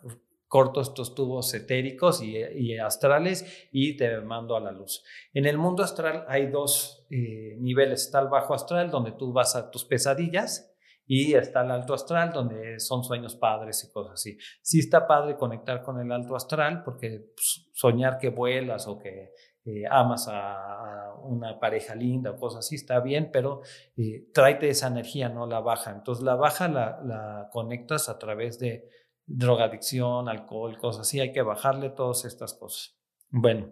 [0.47, 5.03] corto estos tubos etéricos y, astrales y te mando a la luz.
[5.33, 8.03] En el mundo astral hay dos eh, niveles.
[8.05, 10.70] Está el bajo astral, donde tú vas a tus pesadillas,
[11.05, 14.37] y está el alto astral, donde son sueños padres y cosas así.
[14.61, 19.31] Sí está padre conectar con el alto astral, porque pues, soñar que vuelas o que
[19.65, 23.61] eh, amas a, una pareja linda o cosas así, está bien, pero
[23.95, 25.91] eh, tráete esa energía, no la baja.
[25.91, 28.89] Entonces la baja la conectas a través de
[29.25, 32.97] drogadicción, alcohol, cosas así, hay que bajarle todas estas cosas.
[33.29, 33.71] Bueno,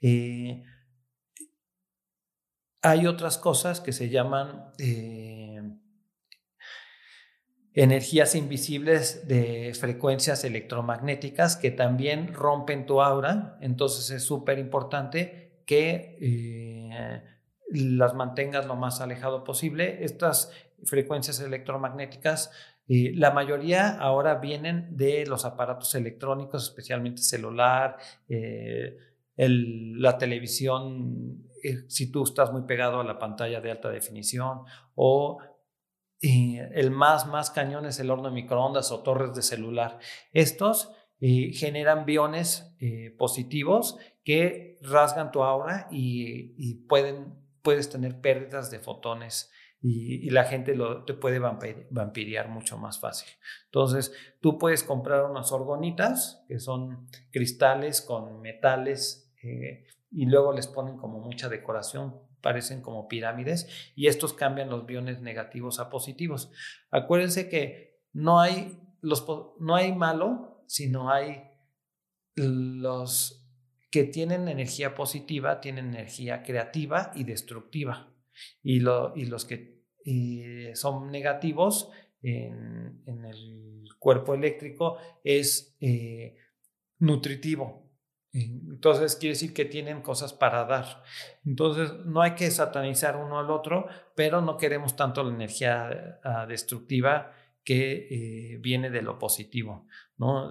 [0.00, 0.62] eh,
[2.82, 5.62] hay otras cosas que se llaman eh,
[7.82, 16.18] energías invisibles de frecuencias electromagnéticas que también rompen tu aura, entonces es súper importante que
[16.20, 17.22] eh,
[17.70, 20.04] las mantengas lo más alejado posible.
[20.04, 20.50] Estas
[20.82, 22.50] frecuencias electromagnéticas
[22.88, 28.96] la mayoría ahora vienen de los aparatos electrónicos, especialmente celular, eh,
[29.36, 34.62] la televisión, eh, si tú estás muy pegado a la pantalla de alta definición,
[34.94, 35.38] o
[36.20, 39.98] el más, más cañón es el horno de microondas o torres de celular.
[40.32, 42.76] Estos eh, generan biones
[43.18, 49.50] positivos que rasgan tu aura y, y pueden, puedes tener pérdidas de fotones
[49.80, 53.28] y, la gente lo, te puede vampiriar mucho más fácil.
[53.66, 60.66] Entonces, tú puedes comprar unas orgonitas, que son cristales con metales, eh, y luego les
[60.66, 66.50] ponen como mucha decoración, parecen como pirámides, y estos cambian los biones negativos a positivos.
[66.90, 69.26] Acuérdense que no hay, los,
[69.60, 71.44] no hay malo, sino hay
[72.36, 73.46] los
[73.90, 78.12] que tienen energía positiva, tienen energía creativa y destructiva
[78.62, 79.82] y, los que
[80.74, 81.90] son negativos
[82.22, 86.36] en, el cuerpo eléctrico es eh,
[86.98, 87.87] nutritivo.
[88.32, 91.02] Entonces quiere decir que tienen cosas para dar.
[91.44, 96.46] Entonces no hay que satanizar uno al otro, pero no queremos tanto la energía ah,
[96.46, 97.32] destructiva
[97.64, 99.86] que eh, viene de lo positivo.
[100.16, 100.50] ¿no?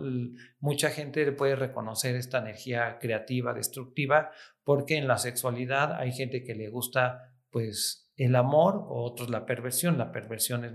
[0.60, 4.32] Mucha gente puede reconocer esta energía creativa, destructiva,
[4.64, 9.46] porque en la sexualidad hay gente que le gusta pues el amor o otros la
[9.46, 9.98] perversión.
[9.98, 10.74] La perversión es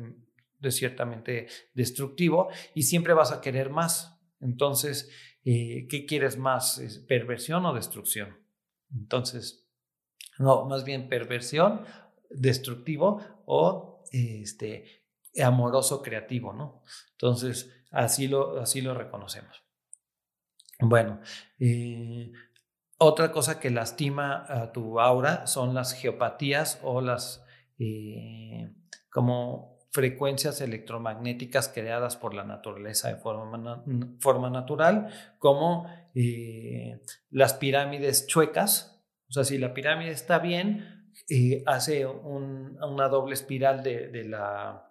[0.58, 4.18] de ciertamente destructivo y siempre vas a querer más.
[4.40, 5.10] Entonces,
[5.44, 6.80] eh, ¿qué quieres más?
[7.08, 8.38] ¿Perversión o destrucción?
[8.94, 9.66] Entonces,
[10.38, 11.84] no, más bien perversión,
[12.30, 15.04] destructivo o este,
[15.42, 16.82] amoroso creativo, ¿no?
[17.12, 19.62] Entonces, así lo, así lo reconocemos.
[20.80, 21.20] Bueno,
[21.58, 22.32] eh,
[22.98, 27.44] otra cosa que lastima a tu aura son las geopatías o las
[27.78, 28.72] eh,
[29.10, 33.84] como frecuencias electromagnéticas creadas por la naturaleza de forma,
[34.20, 39.04] forma natural, como eh, las pirámides chuecas.
[39.28, 44.90] O sea, si la pirámide está bien, eh, hace una doble espiral de, la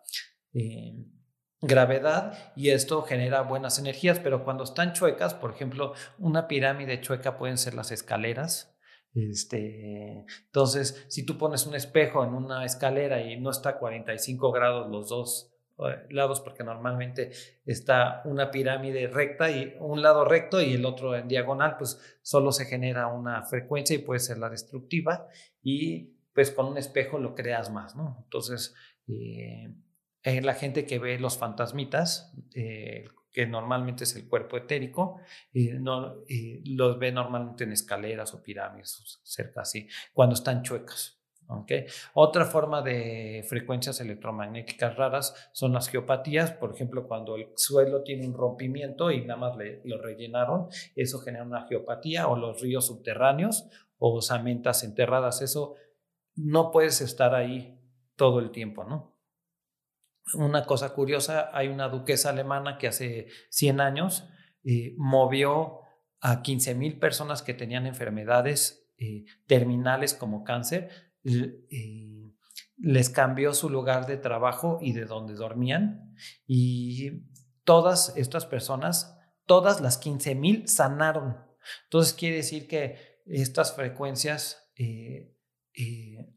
[1.62, 7.38] gravedad y esto genera buenas energías, pero cuando están chuecas, por ejemplo, una pirámide chueca
[7.38, 8.71] pueden ser las escaleras.
[9.14, 14.52] Este, entonces, si tú pones un espejo en una escalera y no está a 45
[14.52, 17.32] grados los dos eh, lados, porque normalmente
[17.66, 22.52] está una pirámide recta y un lado recto y el otro en diagonal, pues solo
[22.52, 25.28] se genera una frecuencia y puede ser la destructiva
[25.62, 28.18] y pues con un espejo lo creas más, ¿no?
[28.24, 28.74] Entonces,
[29.08, 29.74] eh,
[30.24, 35.20] eh, la gente que ve los fantasmitas, eh, que normalmente es el cuerpo etérico,
[35.80, 36.16] no,
[36.66, 41.22] los ve normalmente en escaleras o pirámides, cerca así, cuando están chuecas.
[41.48, 41.86] ¿okay?
[42.14, 48.26] Otra forma de frecuencias electromagnéticas raras son las geopatías, por ejemplo, cuando el suelo tiene
[48.28, 53.70] un rompimiento y nada más lo rellenaron, eso genera una geopatía, o los ríos subterráneos
[53.98, 55.76] o osamentas enterradas, eso
[56.36, 57.78] no puedes estar ahí
[58.16, 59.16] todo el tiempo, ¿no?
[60.34, 64.28] Una cosa curiosa, hay una duquesa alemana que hace 100 años
[64.64, 65.82] eh, movió
[66.20, 70.90] a 15 mil personas que tenían enfermedades eh, terminales como cáncer,
[71.24, 72.32] eh,
[72.78, 76.16] les cambió su lugar de trabajo y de donde dormían
[76.46, 77.24] y
[77.64, 81.38] todas estas personas, todas las 15 mil sanaron.
[81.86, 84.72] Entonces quiere decir que estas frecuencias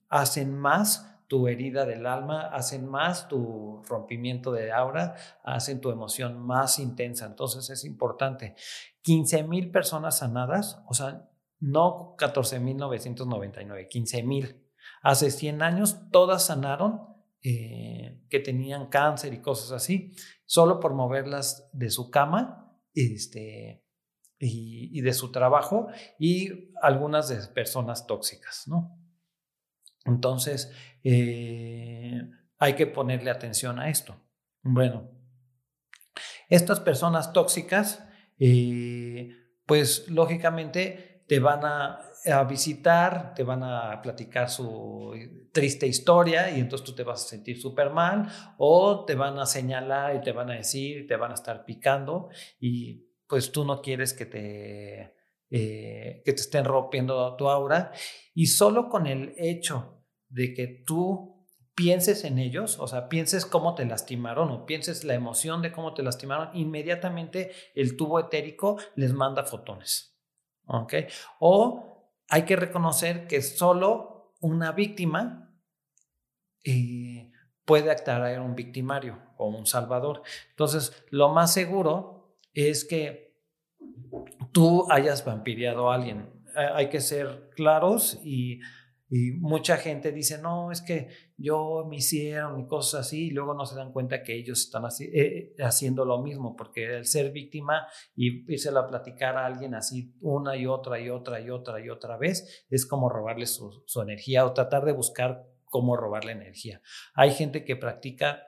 [0.09, 6.39] hacen más tu herida del alma, hacen más tu rompimiento de aura, hacen tu emoción
[6.39, 7.27] más intensa.
[7.27, 8.55] Entonces es importante.
[9.03, 11.29] 15 mil personas sanadas, o sea,
[11.59, 14.65] no 14 mil 999, 15 mil.
[15.03, 17.01] Hace 100 años todas sanaron
[17.43, 20.13] eh, que tenían cáncer y cosas así,
[20.47, 23.85] solo por moverlas de su cama este,
[24.39, 29.04] y, y de su trabajo y algunas de personas tóxicas, ¿no?
[30.05, 32.23] Entonces, eh,
[32.59, 34.17] hay que ponerle atención a esto.
[34.63, 35.11] Bueno,
[36.49, 38.07] estas personas tóxicas,
[38.39, 39.31] eh,
[39.67, 42.01] pues lógicamente te van a,
[42.49, 45.13] visitar, te van a platicar su
[45.53, 49.45] triste historia y entonces tú te vas a sentir súper mal o te van a
[49.45, 53.83] señalar y te van a decir, te van a estar picando y pues tú no
[53.83, 55.15] quieres que te,
[55.51, 57.93] eh, que te estén rompiendo tu aura
[58.35, 59.94] y solo con el hecho
[60.35, 65.15] de que tú pienses en ellos, o sea, pienses cómo te lastimaron o pienses la
[65.15, 70.19] emoción de cómo te lastimaron, inmediatamente el tubo etérico les manda fotones.
[70.67, 70.95] ¿Ok?
[71.39, 75.57] O hay que reconocer que solo una víctima
[76.65, 77.31] eh,
[77.65, 80.23] puede atraer a un victimario o un salvador.
[80.51, 83.37] Entonces, lo más seguro es que
[84.53, 86.33] tú hayas vampiriado a alguien.
[86.57, 88.61] Hay que ser claros y
[89.17, 91.07] y mucha gente dice, no, es que
[91.37, 94.83] yo me hicieron y cosas así, y luego no se dan cuenta que ellos están
[94.99, 97.87] eh, haciendo lo mismo, porque el ser víctima
[98.17, 101.91] y irse a platicar a alguien así una y otra y otra y otra y
[101.91, 106.83] otra vez, es como robarle su, energía o tratar de buscar cómo robarle energía.
[107.15, 108.43] Hay gente que practica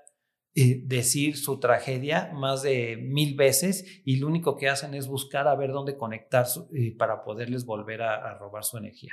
[0.57, 5.47] eh, decir su tragedia más de mil veces y lo único que hacen es buscar
[5.47, 6.45] a ver dónde conectar
[6.75, 9.13] eh, para poderles volver a robar su energía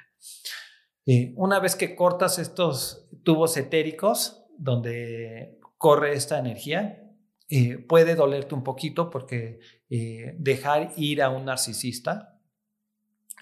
[1.36, 7.04] una vez que cortas estos tubos etéricos donde corre esta energía,
[7.50, 12.40] eh, puede dolerte un poquito porque eh, dejar ir a un narcisista,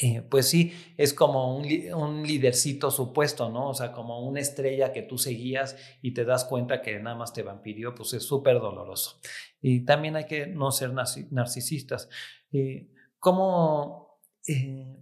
[0.01, 3.69] eh, pues sí, es como un, un, lidercito supuesto, ¿no?
[3.69, 7.33] O sea, como una estrella que tú seguías y te das cuenta que nada más
[7.33, 9.19] te vampirió, pues es súper doloroso.
[9.61, 12.09] Y también hay que no ser narcisistas.
[13.19, 14.19] ¿Cómo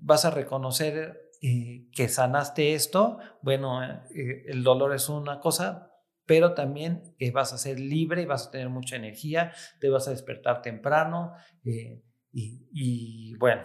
[0.01, 5.93] vas a reconocer que sanaste esto, bueno, eh, el dolor es una cosa,
[6.25, 10.07] pero también eh, vas a ser libre y vas a tener mucha energía, te vas
[10.07, 11.33] a despertar temprano
[11.63, 13.63] eh, y, bueno,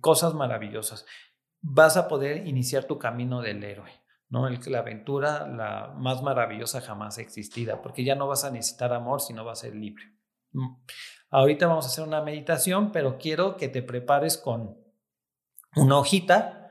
[0.00, 1.04] cosas maravillosas.
[1.60, 3.90] Vas a poder iniciar tu camino del héroe.
[4.30, 4.48] ¿no?
[4.48, 9.44] la aventura la más maravillosa jamás existida, porque ya no vas a necesitar amor, sino
[9.44, 10.04] vas a ser libre.
[10.52, 10.74] Mm.
[11.30, 14.76] Ahorita vamos a hacer una meditación, pero quiero que te prepares con
[15.76, 16.63] una hojita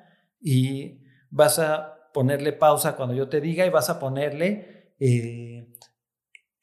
[0.43, 5.67] y vas a ponerle pausa cuando yo te diga y vas a ponerle, eh,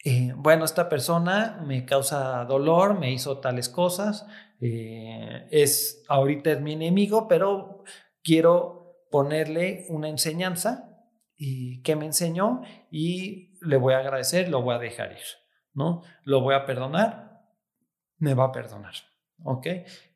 [0.04, 4.26] eh, bueno, esta persona me causa dolor, me hizo tales cosas,
[4.60, 7.82] eh, es ahorita es mi enemigo, pero
[8.22, 11.06] quiero ponerle una enseñanza
[11.36, 15.18] y que me enseñó y le voy a agradecer, lo voy a dejar ir,
[15.72, 16.02] ¿no?
[16.22, 17.42] Lo voy a perdonar,
[18.18, 19.09] me va a perdonar.
[19.44, 19.66] ¿Ok?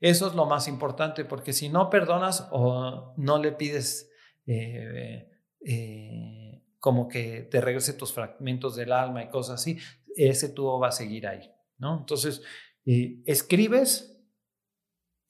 [0.00, 4.10] Eso es lo más importante porque si no perdonas o no le pides
[4.46, 5.30] eh,
[5.64, 9.78] eh, como que te regrese tus fragmentos del alma y cosas así,
[10.16, 11.98] ese tubo va a seguir ahí, ¿no?
[11.98, 12.42] Entonces,
[12.84, 14.10] eh, escribes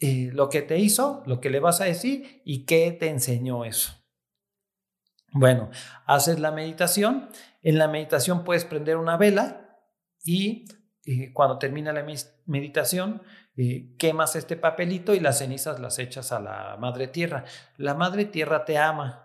[0.00, 3.94] lo que te hizo, lo que le vas a decir y qué te enseñó eso.
[5.32, 5.70] Bueno,
[6.04, 7.30] haces la meditación.
[7.62, 9.80] En la meditación puedes prender una vela
[10.22, 10.66] y
[11.32, 12.04] cuando termina la
[12.44, 13.22] meditación,
[13.56, 17.44] eh, quemas este papelito y las cenizas las echas a la madre tierra.
[17.76, 19.24] La madre tierra te ama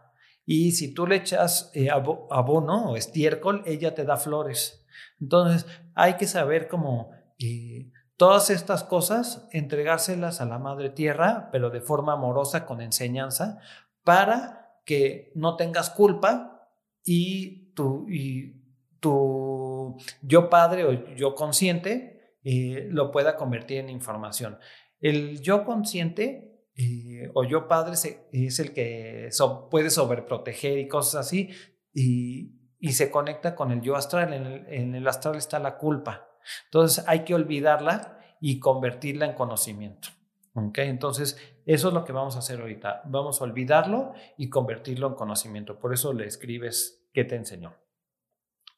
[0.52, 4.84] y si tú le echas eh, abono o estiércol, ella te da flores.
[5.22, 11.70] Entonces, hay que saber cómo eh, todas estas cosas, entregárselas a la Madre Tierra, pero
[11.70, 13.60] de forma amorosa, con enseñanza,
[14.04, 16.68] para que no tengas culpa
[17.06, 18.56] y tu, y
[19.00, 22.09] tu yo padre o yo consciente
[22.44, 24.58] eh, lo pueda convertir en información.
[25.00, 27.96] El yo consciente eh, o yo padre
[28.32, 29.30] es el que
[29.70, 31.50] puede sobreproteger y cosas así
[31.94, 32.56] y,
[32.94, 34.34] se conecta con el yo astral.
[34.34, 36.30] En el, astral está la culpa.
[36.66, 40.08] Entonces hay que olvidarla y convertirla en conocimiento.
[40.54, 40.88] ¿Okay?
[40.88, 43.04] Entonces, eso es lo que vamos a hacer ahorita.
[43.06, 45.78] Vamos a olvidarlo y convertirlo en conocimiento.
[45.78, 47.76] Por eso le escribes qué te enseñó.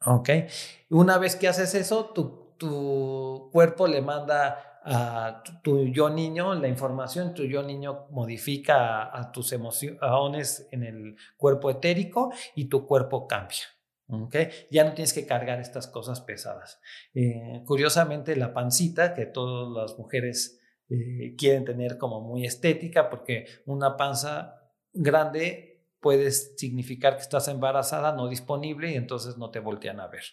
[0.05, 0.30] ¿Ok?
[0.89, 6.68] Una vez que haces eso, tu, tu cuerpo le manda a tu, yo niño la
[6.68, 13.26] información, tu yo niño modifica a, tus emociones en el cuerpo etérico y tu cuerpo
[13.26, 13.64] cambia.
[14.09, 14.49] ¿okay?
[14.70, 16.80] Ya no tienes que cargar estas cosas pesadas.
[17.16, 23.45] Eh, curiosamente, la pancita, que todas las mujeres eh, quieren tener como muy estética, porque
[23.66, 29.99] una panza grande puede significar que estás embarazada, no disponible, y entonces no te voltean
[29.99, 30.24] a ver.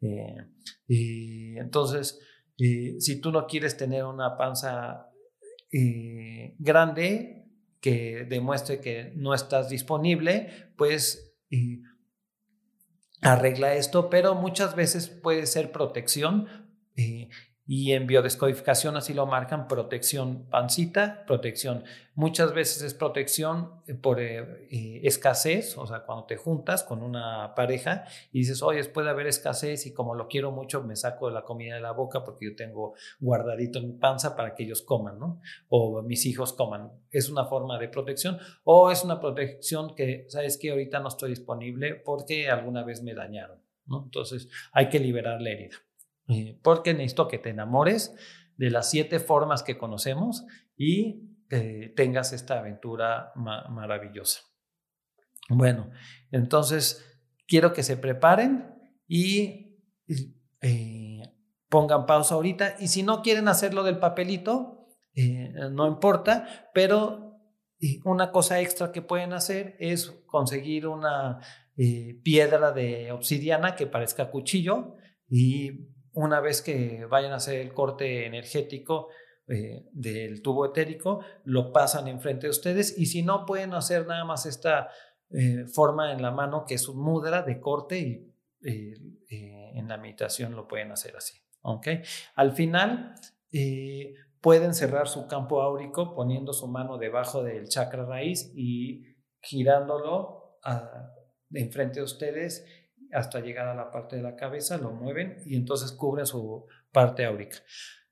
[0.00, 2.18] Eh, entonces,
[2.56, 5.10] si tú no quieres tener una panza
[5.72, 7.46] eh, grande
[7.80, 11.34] que demuestre que no estás disponible, pues
[13.22, 16.46] arregla esto, pero muchas veces puede ser protección.
[17.72, 21.84] Y en biodescodificación así lo marcan, protección pancita, protección.
[22.16, 27.00] Muchas veces es protección eh, por eh, eh, escasez, o sea, cuando te juntas con
[27.00, 31.28] una pareja y dices, oye, puede haber escasez y como lo quiero mucho, me saco
[31.28, 34.64] de la comida de la boca porque yo tengo guardadito en mi panza para que
[34.64, 35.40] ellos coman, ¿no?
[35.68, 36.90] O mis hijos coman.
[37.12, 41.30] Es una forma de protección o es una protección que, sabes que ahorita no estoy
[41.30, 44.02] disponible porque alguna vez me dañaron, ¿no?
[44.06, 45.76] Entonces hay que liberar la herida.
[46.30, 48.14] Eh, porque necesito que te enamores
[48.56, 50.44] de las siete formas que conocemos
[50.76, 51.26] y
[51.96, 54.42] tengas esta aventura maravillosa.
[55.48, 55.90] Bueno,
[56.30, 57.04] entonces
[57.48, 58.72] quiero que se preparen
[59.08, 59.82] y
[60.60, 61.22] eh,
[61.68, 62.76] pongan pausa ahorita.
[62.78, 67.40] Y si no quieren hacerlo del papelito, eh, no importa, pero
[68.04, 71.40] una cosa extra que pueden hacer es conseguir una
[72.22, 74.96] piedra de obsidiana que parezca cuchillo
[75.28, 79.08] y una vez que vayan a hacer el corte energético
[79.46, 84.24] eh, del tubo etérico, lo pasan enfrente de ustedes y si no pueden hacer nada
[84.24, 84.90] más esta
[85.30, 89.96] eh, forma en la mano que es un mudra de corte y eh, en la
[89.96, 91.40] meditación lo pueden hacer así.
[91.62, 92.02] ¿okay?
[92.36, 93.14] Al final
[94.40, 101.12] pueden cerrar su campo áurico poniendo su mano debajo del chakra raíz y girándolo a,
[101.52, 102.64] enfrente de ustedes
[103.12, 107.24] hasta llegar a la parte de la cabeza, lo mueven y entonces cubren su parte
[107.24, 107.58] áurica.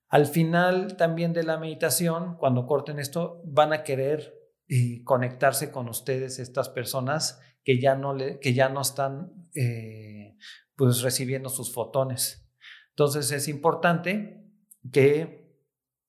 [0.08, 4.34] Al final también de la meditación, cuando corten esto, van a querer
[4.68, 10.36] eh, conectarse con ustedes estas personas que ya no, le, que ya no están eh,
[10.76, 12.48] pues recibiendo sus fotones.
[12.90, 14.44] Entonces es importante
[14.90, 15.54] que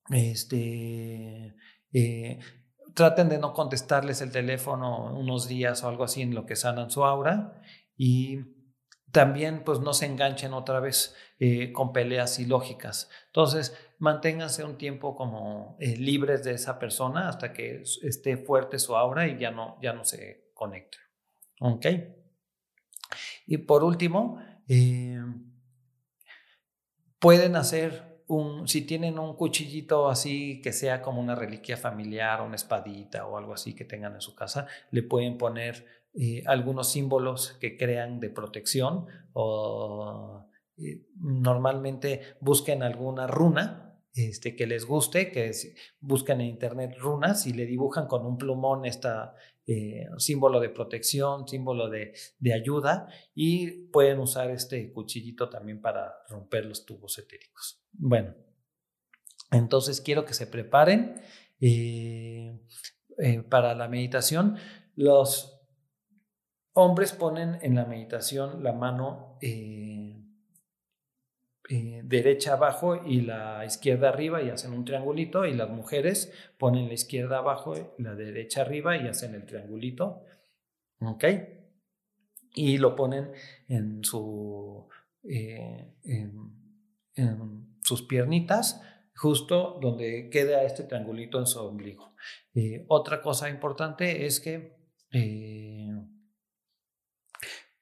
[0.10, 1.56] este,
[1.94, 2.40] eh,
[2.94, 6.90] traten de no contestarles el teléfono unos días o algo así en lo que sanan
[6.90, 7.62] su aura
[7.98, 8.40] y
[9.12, 13.10] también pues no se enganchen otra vez eh, con peleas ilógicas.
[13.28, 18.96] Entonces, manténganse un tiempo como eh, libres de esa persona hasta que esté fuerte su
[18.96, 20.98] aura y ya no, ya no se conecte.
[21.60, 21.86] ¿Ok?
[23.48, 25.20] Y por último, eh,
[27.20, 28.09] pueden hacer
[28.66, 33.54] si tienen un cuchillito así que sea como una reliquia familiar, una espadita o algo
[33.54, 38.30] así que tengan en su casa, le pueden poner eh, algunos símbolos que crean de
[38.30, 40.46] protección o
[40.78, 45.52] eh, normalmente busquen alguna runa este, que les guste, que
[46.00, 49.36] busquen en internet runas y le dibujan con un plumón esta
[49.72, 56.12] eh, símbolo de protección, símbolo de, de, ayuda y pueden usar este cuchillito también para
[56.28, 57.80] romper los tubos etéricos.
[57.92, 58.34] Bueno,
[59.52, 61.22] entonces quiero que se preparen
[63.48, 64.58] para la meditación.
[64.96, 65.62] Los
[66.74, 70.19] hombres ponen en la meditación la mano eh,
[71.72, 76.88] eh, derecha abajo y la izquierda arriba y hacen un triangulito y las mujeres ponen
[76.88, 80.24] la izquierda abajo y la derecha arriba y hacen el triangulito.
[81.00, 81.26] ¿Ok?
[82.56, 83.34] Y lo ponen
[83.68, 84.88] en, su,
[85.24, 85.94] eh,
[87.84, 88.82] sus piernitas,
[89.16, 92.16] justo donde queda este triangulito en su ombligo.
[92.88, 94.76] otra cosa importante es que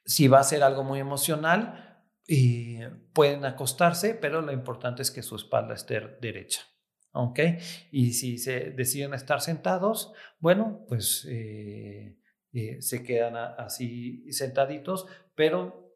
[0.04, 1.87] si va a ser algo muy emocional,
[2.28, 2.80] y
[3.14, 6.62] pueden acostarse, pero lo importante es que su espalda esté derecha.
[7.14, 7.40] ¿Ok?
[7.90, 12.20] Y si se deciden estar sentados, bueno, pues eh,
[12.52, 15.96] eh, se quedan así sentaditos, pero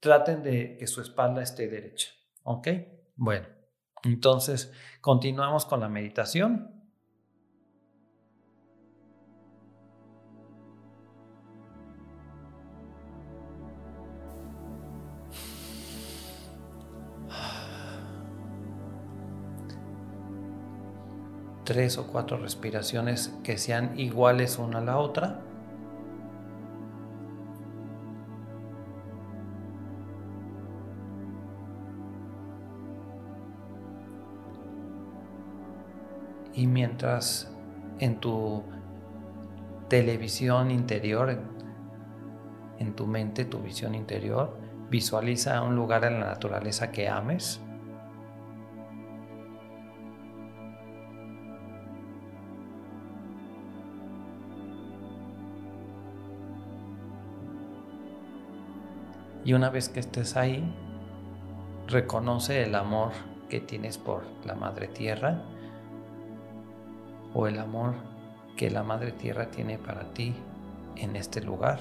[0.00, 2.10] traten de que su espalda esté derecha.
[2.42, 2.68] ¿Ok?
[3.14, 3.46] Bueno,
[4.02, 6.73] entonces continuamos con la meditación.
[21.64, 25.40] Tres o cuatro respiraciones que sean iguales una a la otra.
[36.54, 37.50] Y mientras
[37.98, 38.62] en tu
[39.88, 41.36] televisión interior,
[42.78, 44.56] en, tu mente, tu visión interior,
[44.88, 47.60] visualiza un lugar en la naturaleza que ames.
[59.44, 60.64] Y una vez que estés ahí,
[61.86, 63.12] reconoce el amor
[63.48, 65.42] que tienes por la Madre Tierra
[67.34, 67.94] o el amor
[68.56, 70.34] que la Madre Tierra tiene para ti
[70.96, 71.78] en este lugar.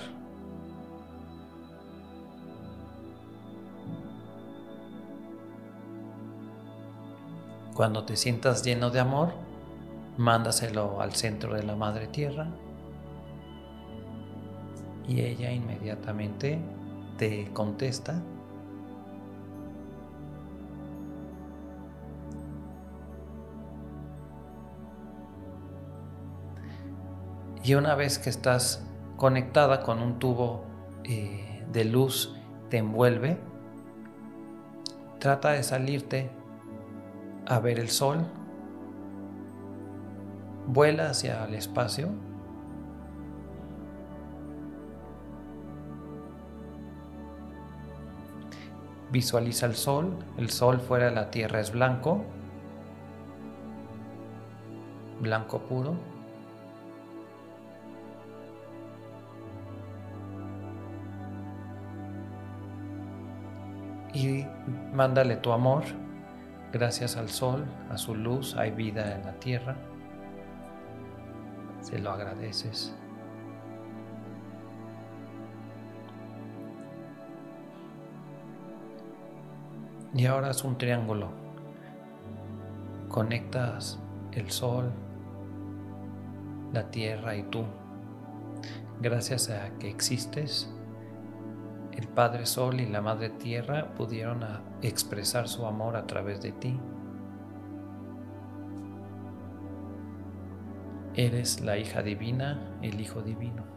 [7.73, 9.33] Cuando te sientas lleno de amor,
[10.17, 12.47] mándaselo al centro de la Madre Tierra
[15.07, 16.59] y ella inmediatamente
[17.17, 18.21] te contesta.
[27.63, 28.85] Y una vez que estás
[29.15, 30.65] conectada con un tubo
[31.05, 32.35] eh, de luz,
[32.69, 33.37] te envuelve,
[35.19, 36.29] trata de salirte
[37.45, 38.25] a ver el sol,
[40.67, 42.09] vuela hacia el espacio
[49.13, 52.23] Visualiza el sol, el sol fuera de la tierra es blanco,
[55.21, 55.93] blanco puro.
[64.15, 64.47] Y
[64.95, 65.83] mándale tu amor,
[66.71, 69.75] gracias al sol, a su luz, hay vida en la tierra.
[71.81, 72.95] Se lo agradeces.
[80.13, 81.29] Y ahora es un triángulo.
[83.09, 83.99] Conectas
[84.31, 84.91] el sol,
[86.71, 87.65] la tierra y tú.
[89.01, 90.71] Gracias a que existes,
[91.91, 94.41] el Padre Sol y la Madre Tierra pudieron
[94.81, 96.79] expresar su amor a través de ti.
[101.15, 103.72] Eres la hija divina, el Hijo divino.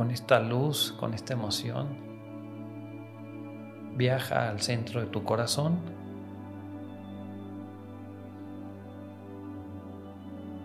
[0.00, 1.88] Con esta luz, con esta emoción,
[3.98, 5.78] viaja al centro de tu corazón.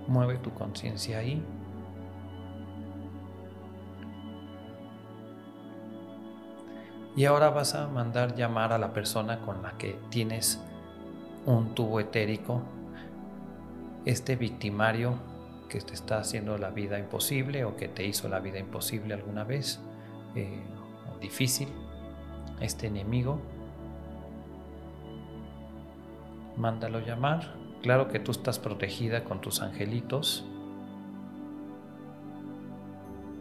[0.07, 1.43] Mueve tu conciencia ahí.
[7.17, 10.63] Y ahora vas a mandar llamar a la persona con la que tienes
[11.45, 12.61] un tubo etérico,
[14.05, 15.15] este victimario
[15.75, 19.43] que te está haciendo la vida imposible o que te hizo la vida imposible alguna
[19.43, 19.81] vez,
[20.33, 20.63] eh,
[21.19, 21.67] difícil,
[22.61, 23.41] este enemigo,
[26.55, 27.55] mándalo llamar.
[27.81, 30.45] Claro que tú estás protegida con tus angelitos.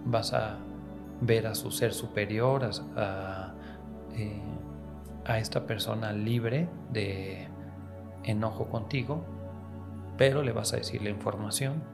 [0.04, 0.58] Vas a
[1.20, 3.54] ver a su ser superior, a,
[4.16, 4.42] eh,
[5.24, 7.46] a esta persona libre de
[8.24, 9.24] enojo contigo,
[10.18, 11.93] pero le vas a decir la información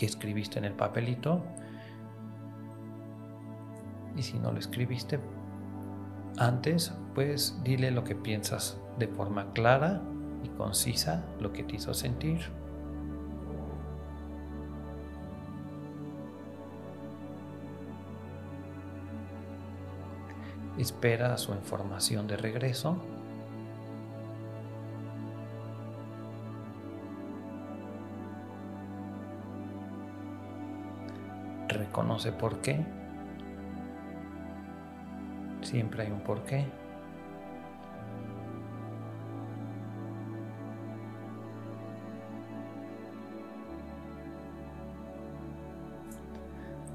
[0.00, 1.44] que escribiste en el papelito.
[4.16, 5.20] Y si no lo escribiste
[6.38, 10.00] antes, pues dile lo que piensas de forma clara
[10.42, 12.40] y concisa, lo que te hizo sentir.
[20.78, 22.96] Espera su información de regreso
[31.90, 32.84] conoce por qué.
[35.62, 36.66] Siempre hay un porqué.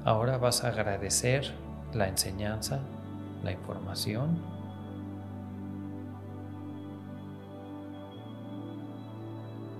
[0.04, 1.52] Ahora vas a agradecer
[1.92, 2.80] la enseñanza,
[3.42, 4.40] la información.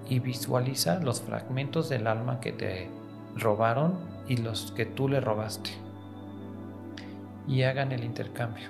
[0.08, 2.90] Y visualiza los fragmentos del alma que te
[3.36, 5.70] robaron y los que tú le robaste.
[7.46, 8.68] Y hagan el intercambio.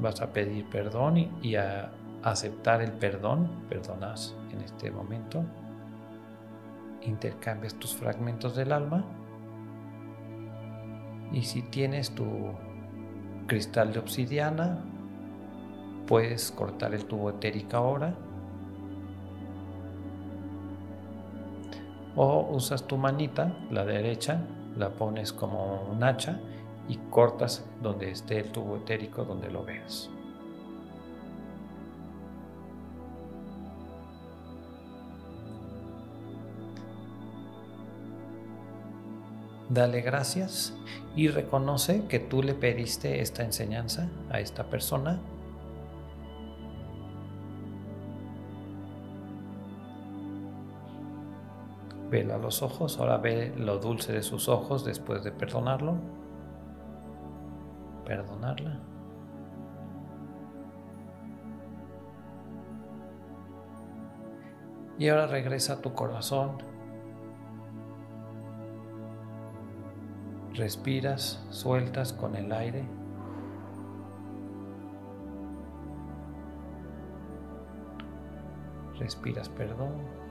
[0.00, 1.92] Vas a pedir perdón y, a
[2.22, 5.44] aceptar el perdón, perdonas en este momento
[7.06, 9.04] intercambias tus fragmentos del alma
[11.32, 12.24] y si tienes tu
[13.46, 14.78] cristal de obsidiana,
[16.06, 18.14] puedes cortar el tubo etérico ahora.
[22.16, 24.40] O usas tu manita, la derecha,
[24.76, 26.38] la pones como un hacha
[26.88, 30.10] y cortas donde esté el tubo etérico, donde lo veas.
[39.74, 40.72] Dale gracias
[41.16, 45.18] y reconoce que tú le pediste esta enseñanza a esta persona.
[52.14, 55.96] Vela los ojos, ahora ve lo dulce de sus ojos después de perdonarlo.
[58.04, 58.78] Perdonarla.
[64.96, 66.58] Y ahora regresa a tu corazón
[70.54, 72.84] Respiras, sueltas con el aire.
[79.00, 80.23] Respiras perdón.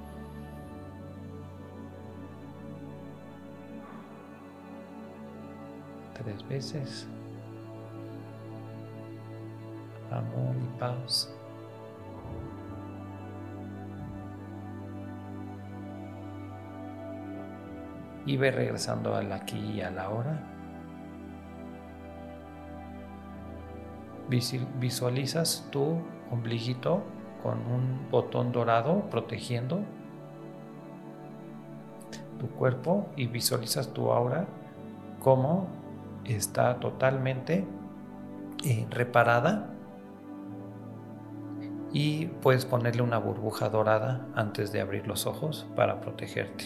[6.24, 7.08] Tres veces.
[10.12, 11.34] Amor y paz.
[18.26, 20.50] y ve regresando al aquí y a la hora.
[24.80, 26.02] Visualizas tu
[26.32, 27.04] ombliguito
[27.44, 29.82] con un botón dorado protegiendo
[32.40, 34.48] tu cuerpo y visualizas tu aura
[35.20, 35.68] como
[36.26, 37.66] está totalmente
[38.64, 39.70] eh, reparada
[41.92, 46.66] y puedes ponerle una burbuja dorada antes de abrir los ojos para protegerte.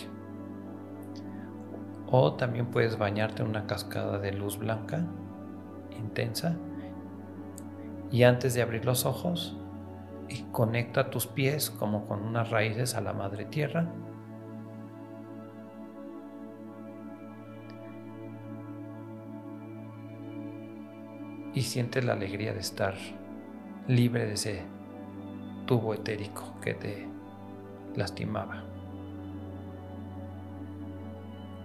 [2.10, 5.06] O también puedes bañarte en una cascada de luz blanca
[5.98, 6.56] intensa.
[8.10, 9.58] Y antes de abrir los ojos,
[10.54, 13.92] conecta tus pies como con unas raíces a la madre tierra.
[21.58, 22.94] Y siente la alegría de estar
[23.88, 24.62] libre de ese
[25.66, 27.08] tubo etérico que te
[27.96, 28.64] lastimaba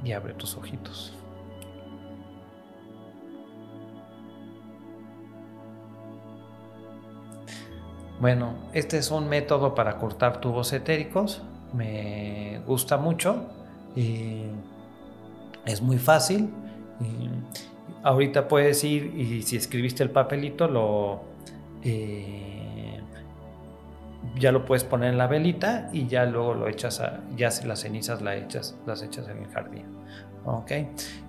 [0.03, 1.15] y abre tus ojitos.
[8.19, 11.43] Bueno, este es un método para cortar tubos etéricos.
[11.75, 13.45] Me gusta mucho
[13.95, 14.45] y
[15.67, 16.51] es muy fácil.
[18.03, 21.23] Ahorita puedes ir y si escribiste el papelito lo
[21.83, 23.01] eh,
[24.39, 27.81] ya lo puedes poner en la velita y ya luego lo echas a, ya las
[27.81, 29.87] cenizas las echas, las echas en el jardín.
[30.45, 30.73] ¿Ok?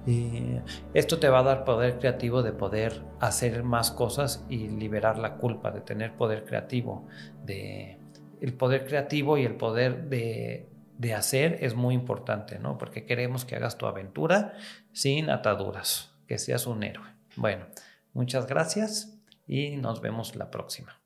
[0.07, 0.59] Y
[0.95, 5.35] esto te va a dar poder creativo de poder hacer más cosas y liberar la
[5.35, 7.05] culpa, de tener poder creativo.
[7.45, 7.99] De,
[8.41, 10.67] el poder creativo y el poder de,
[10.97, 12.77] de hacer es muy importante, ¿no?
[12.77, 14.53] Porque queremos que hagas tu aventura
[14.91, 17.05] sin ataduras, que seas un héroe.
[17.35, 17.67] Bueno,
[18.13, 21.02] muchas gracias y nos vemos la próxima.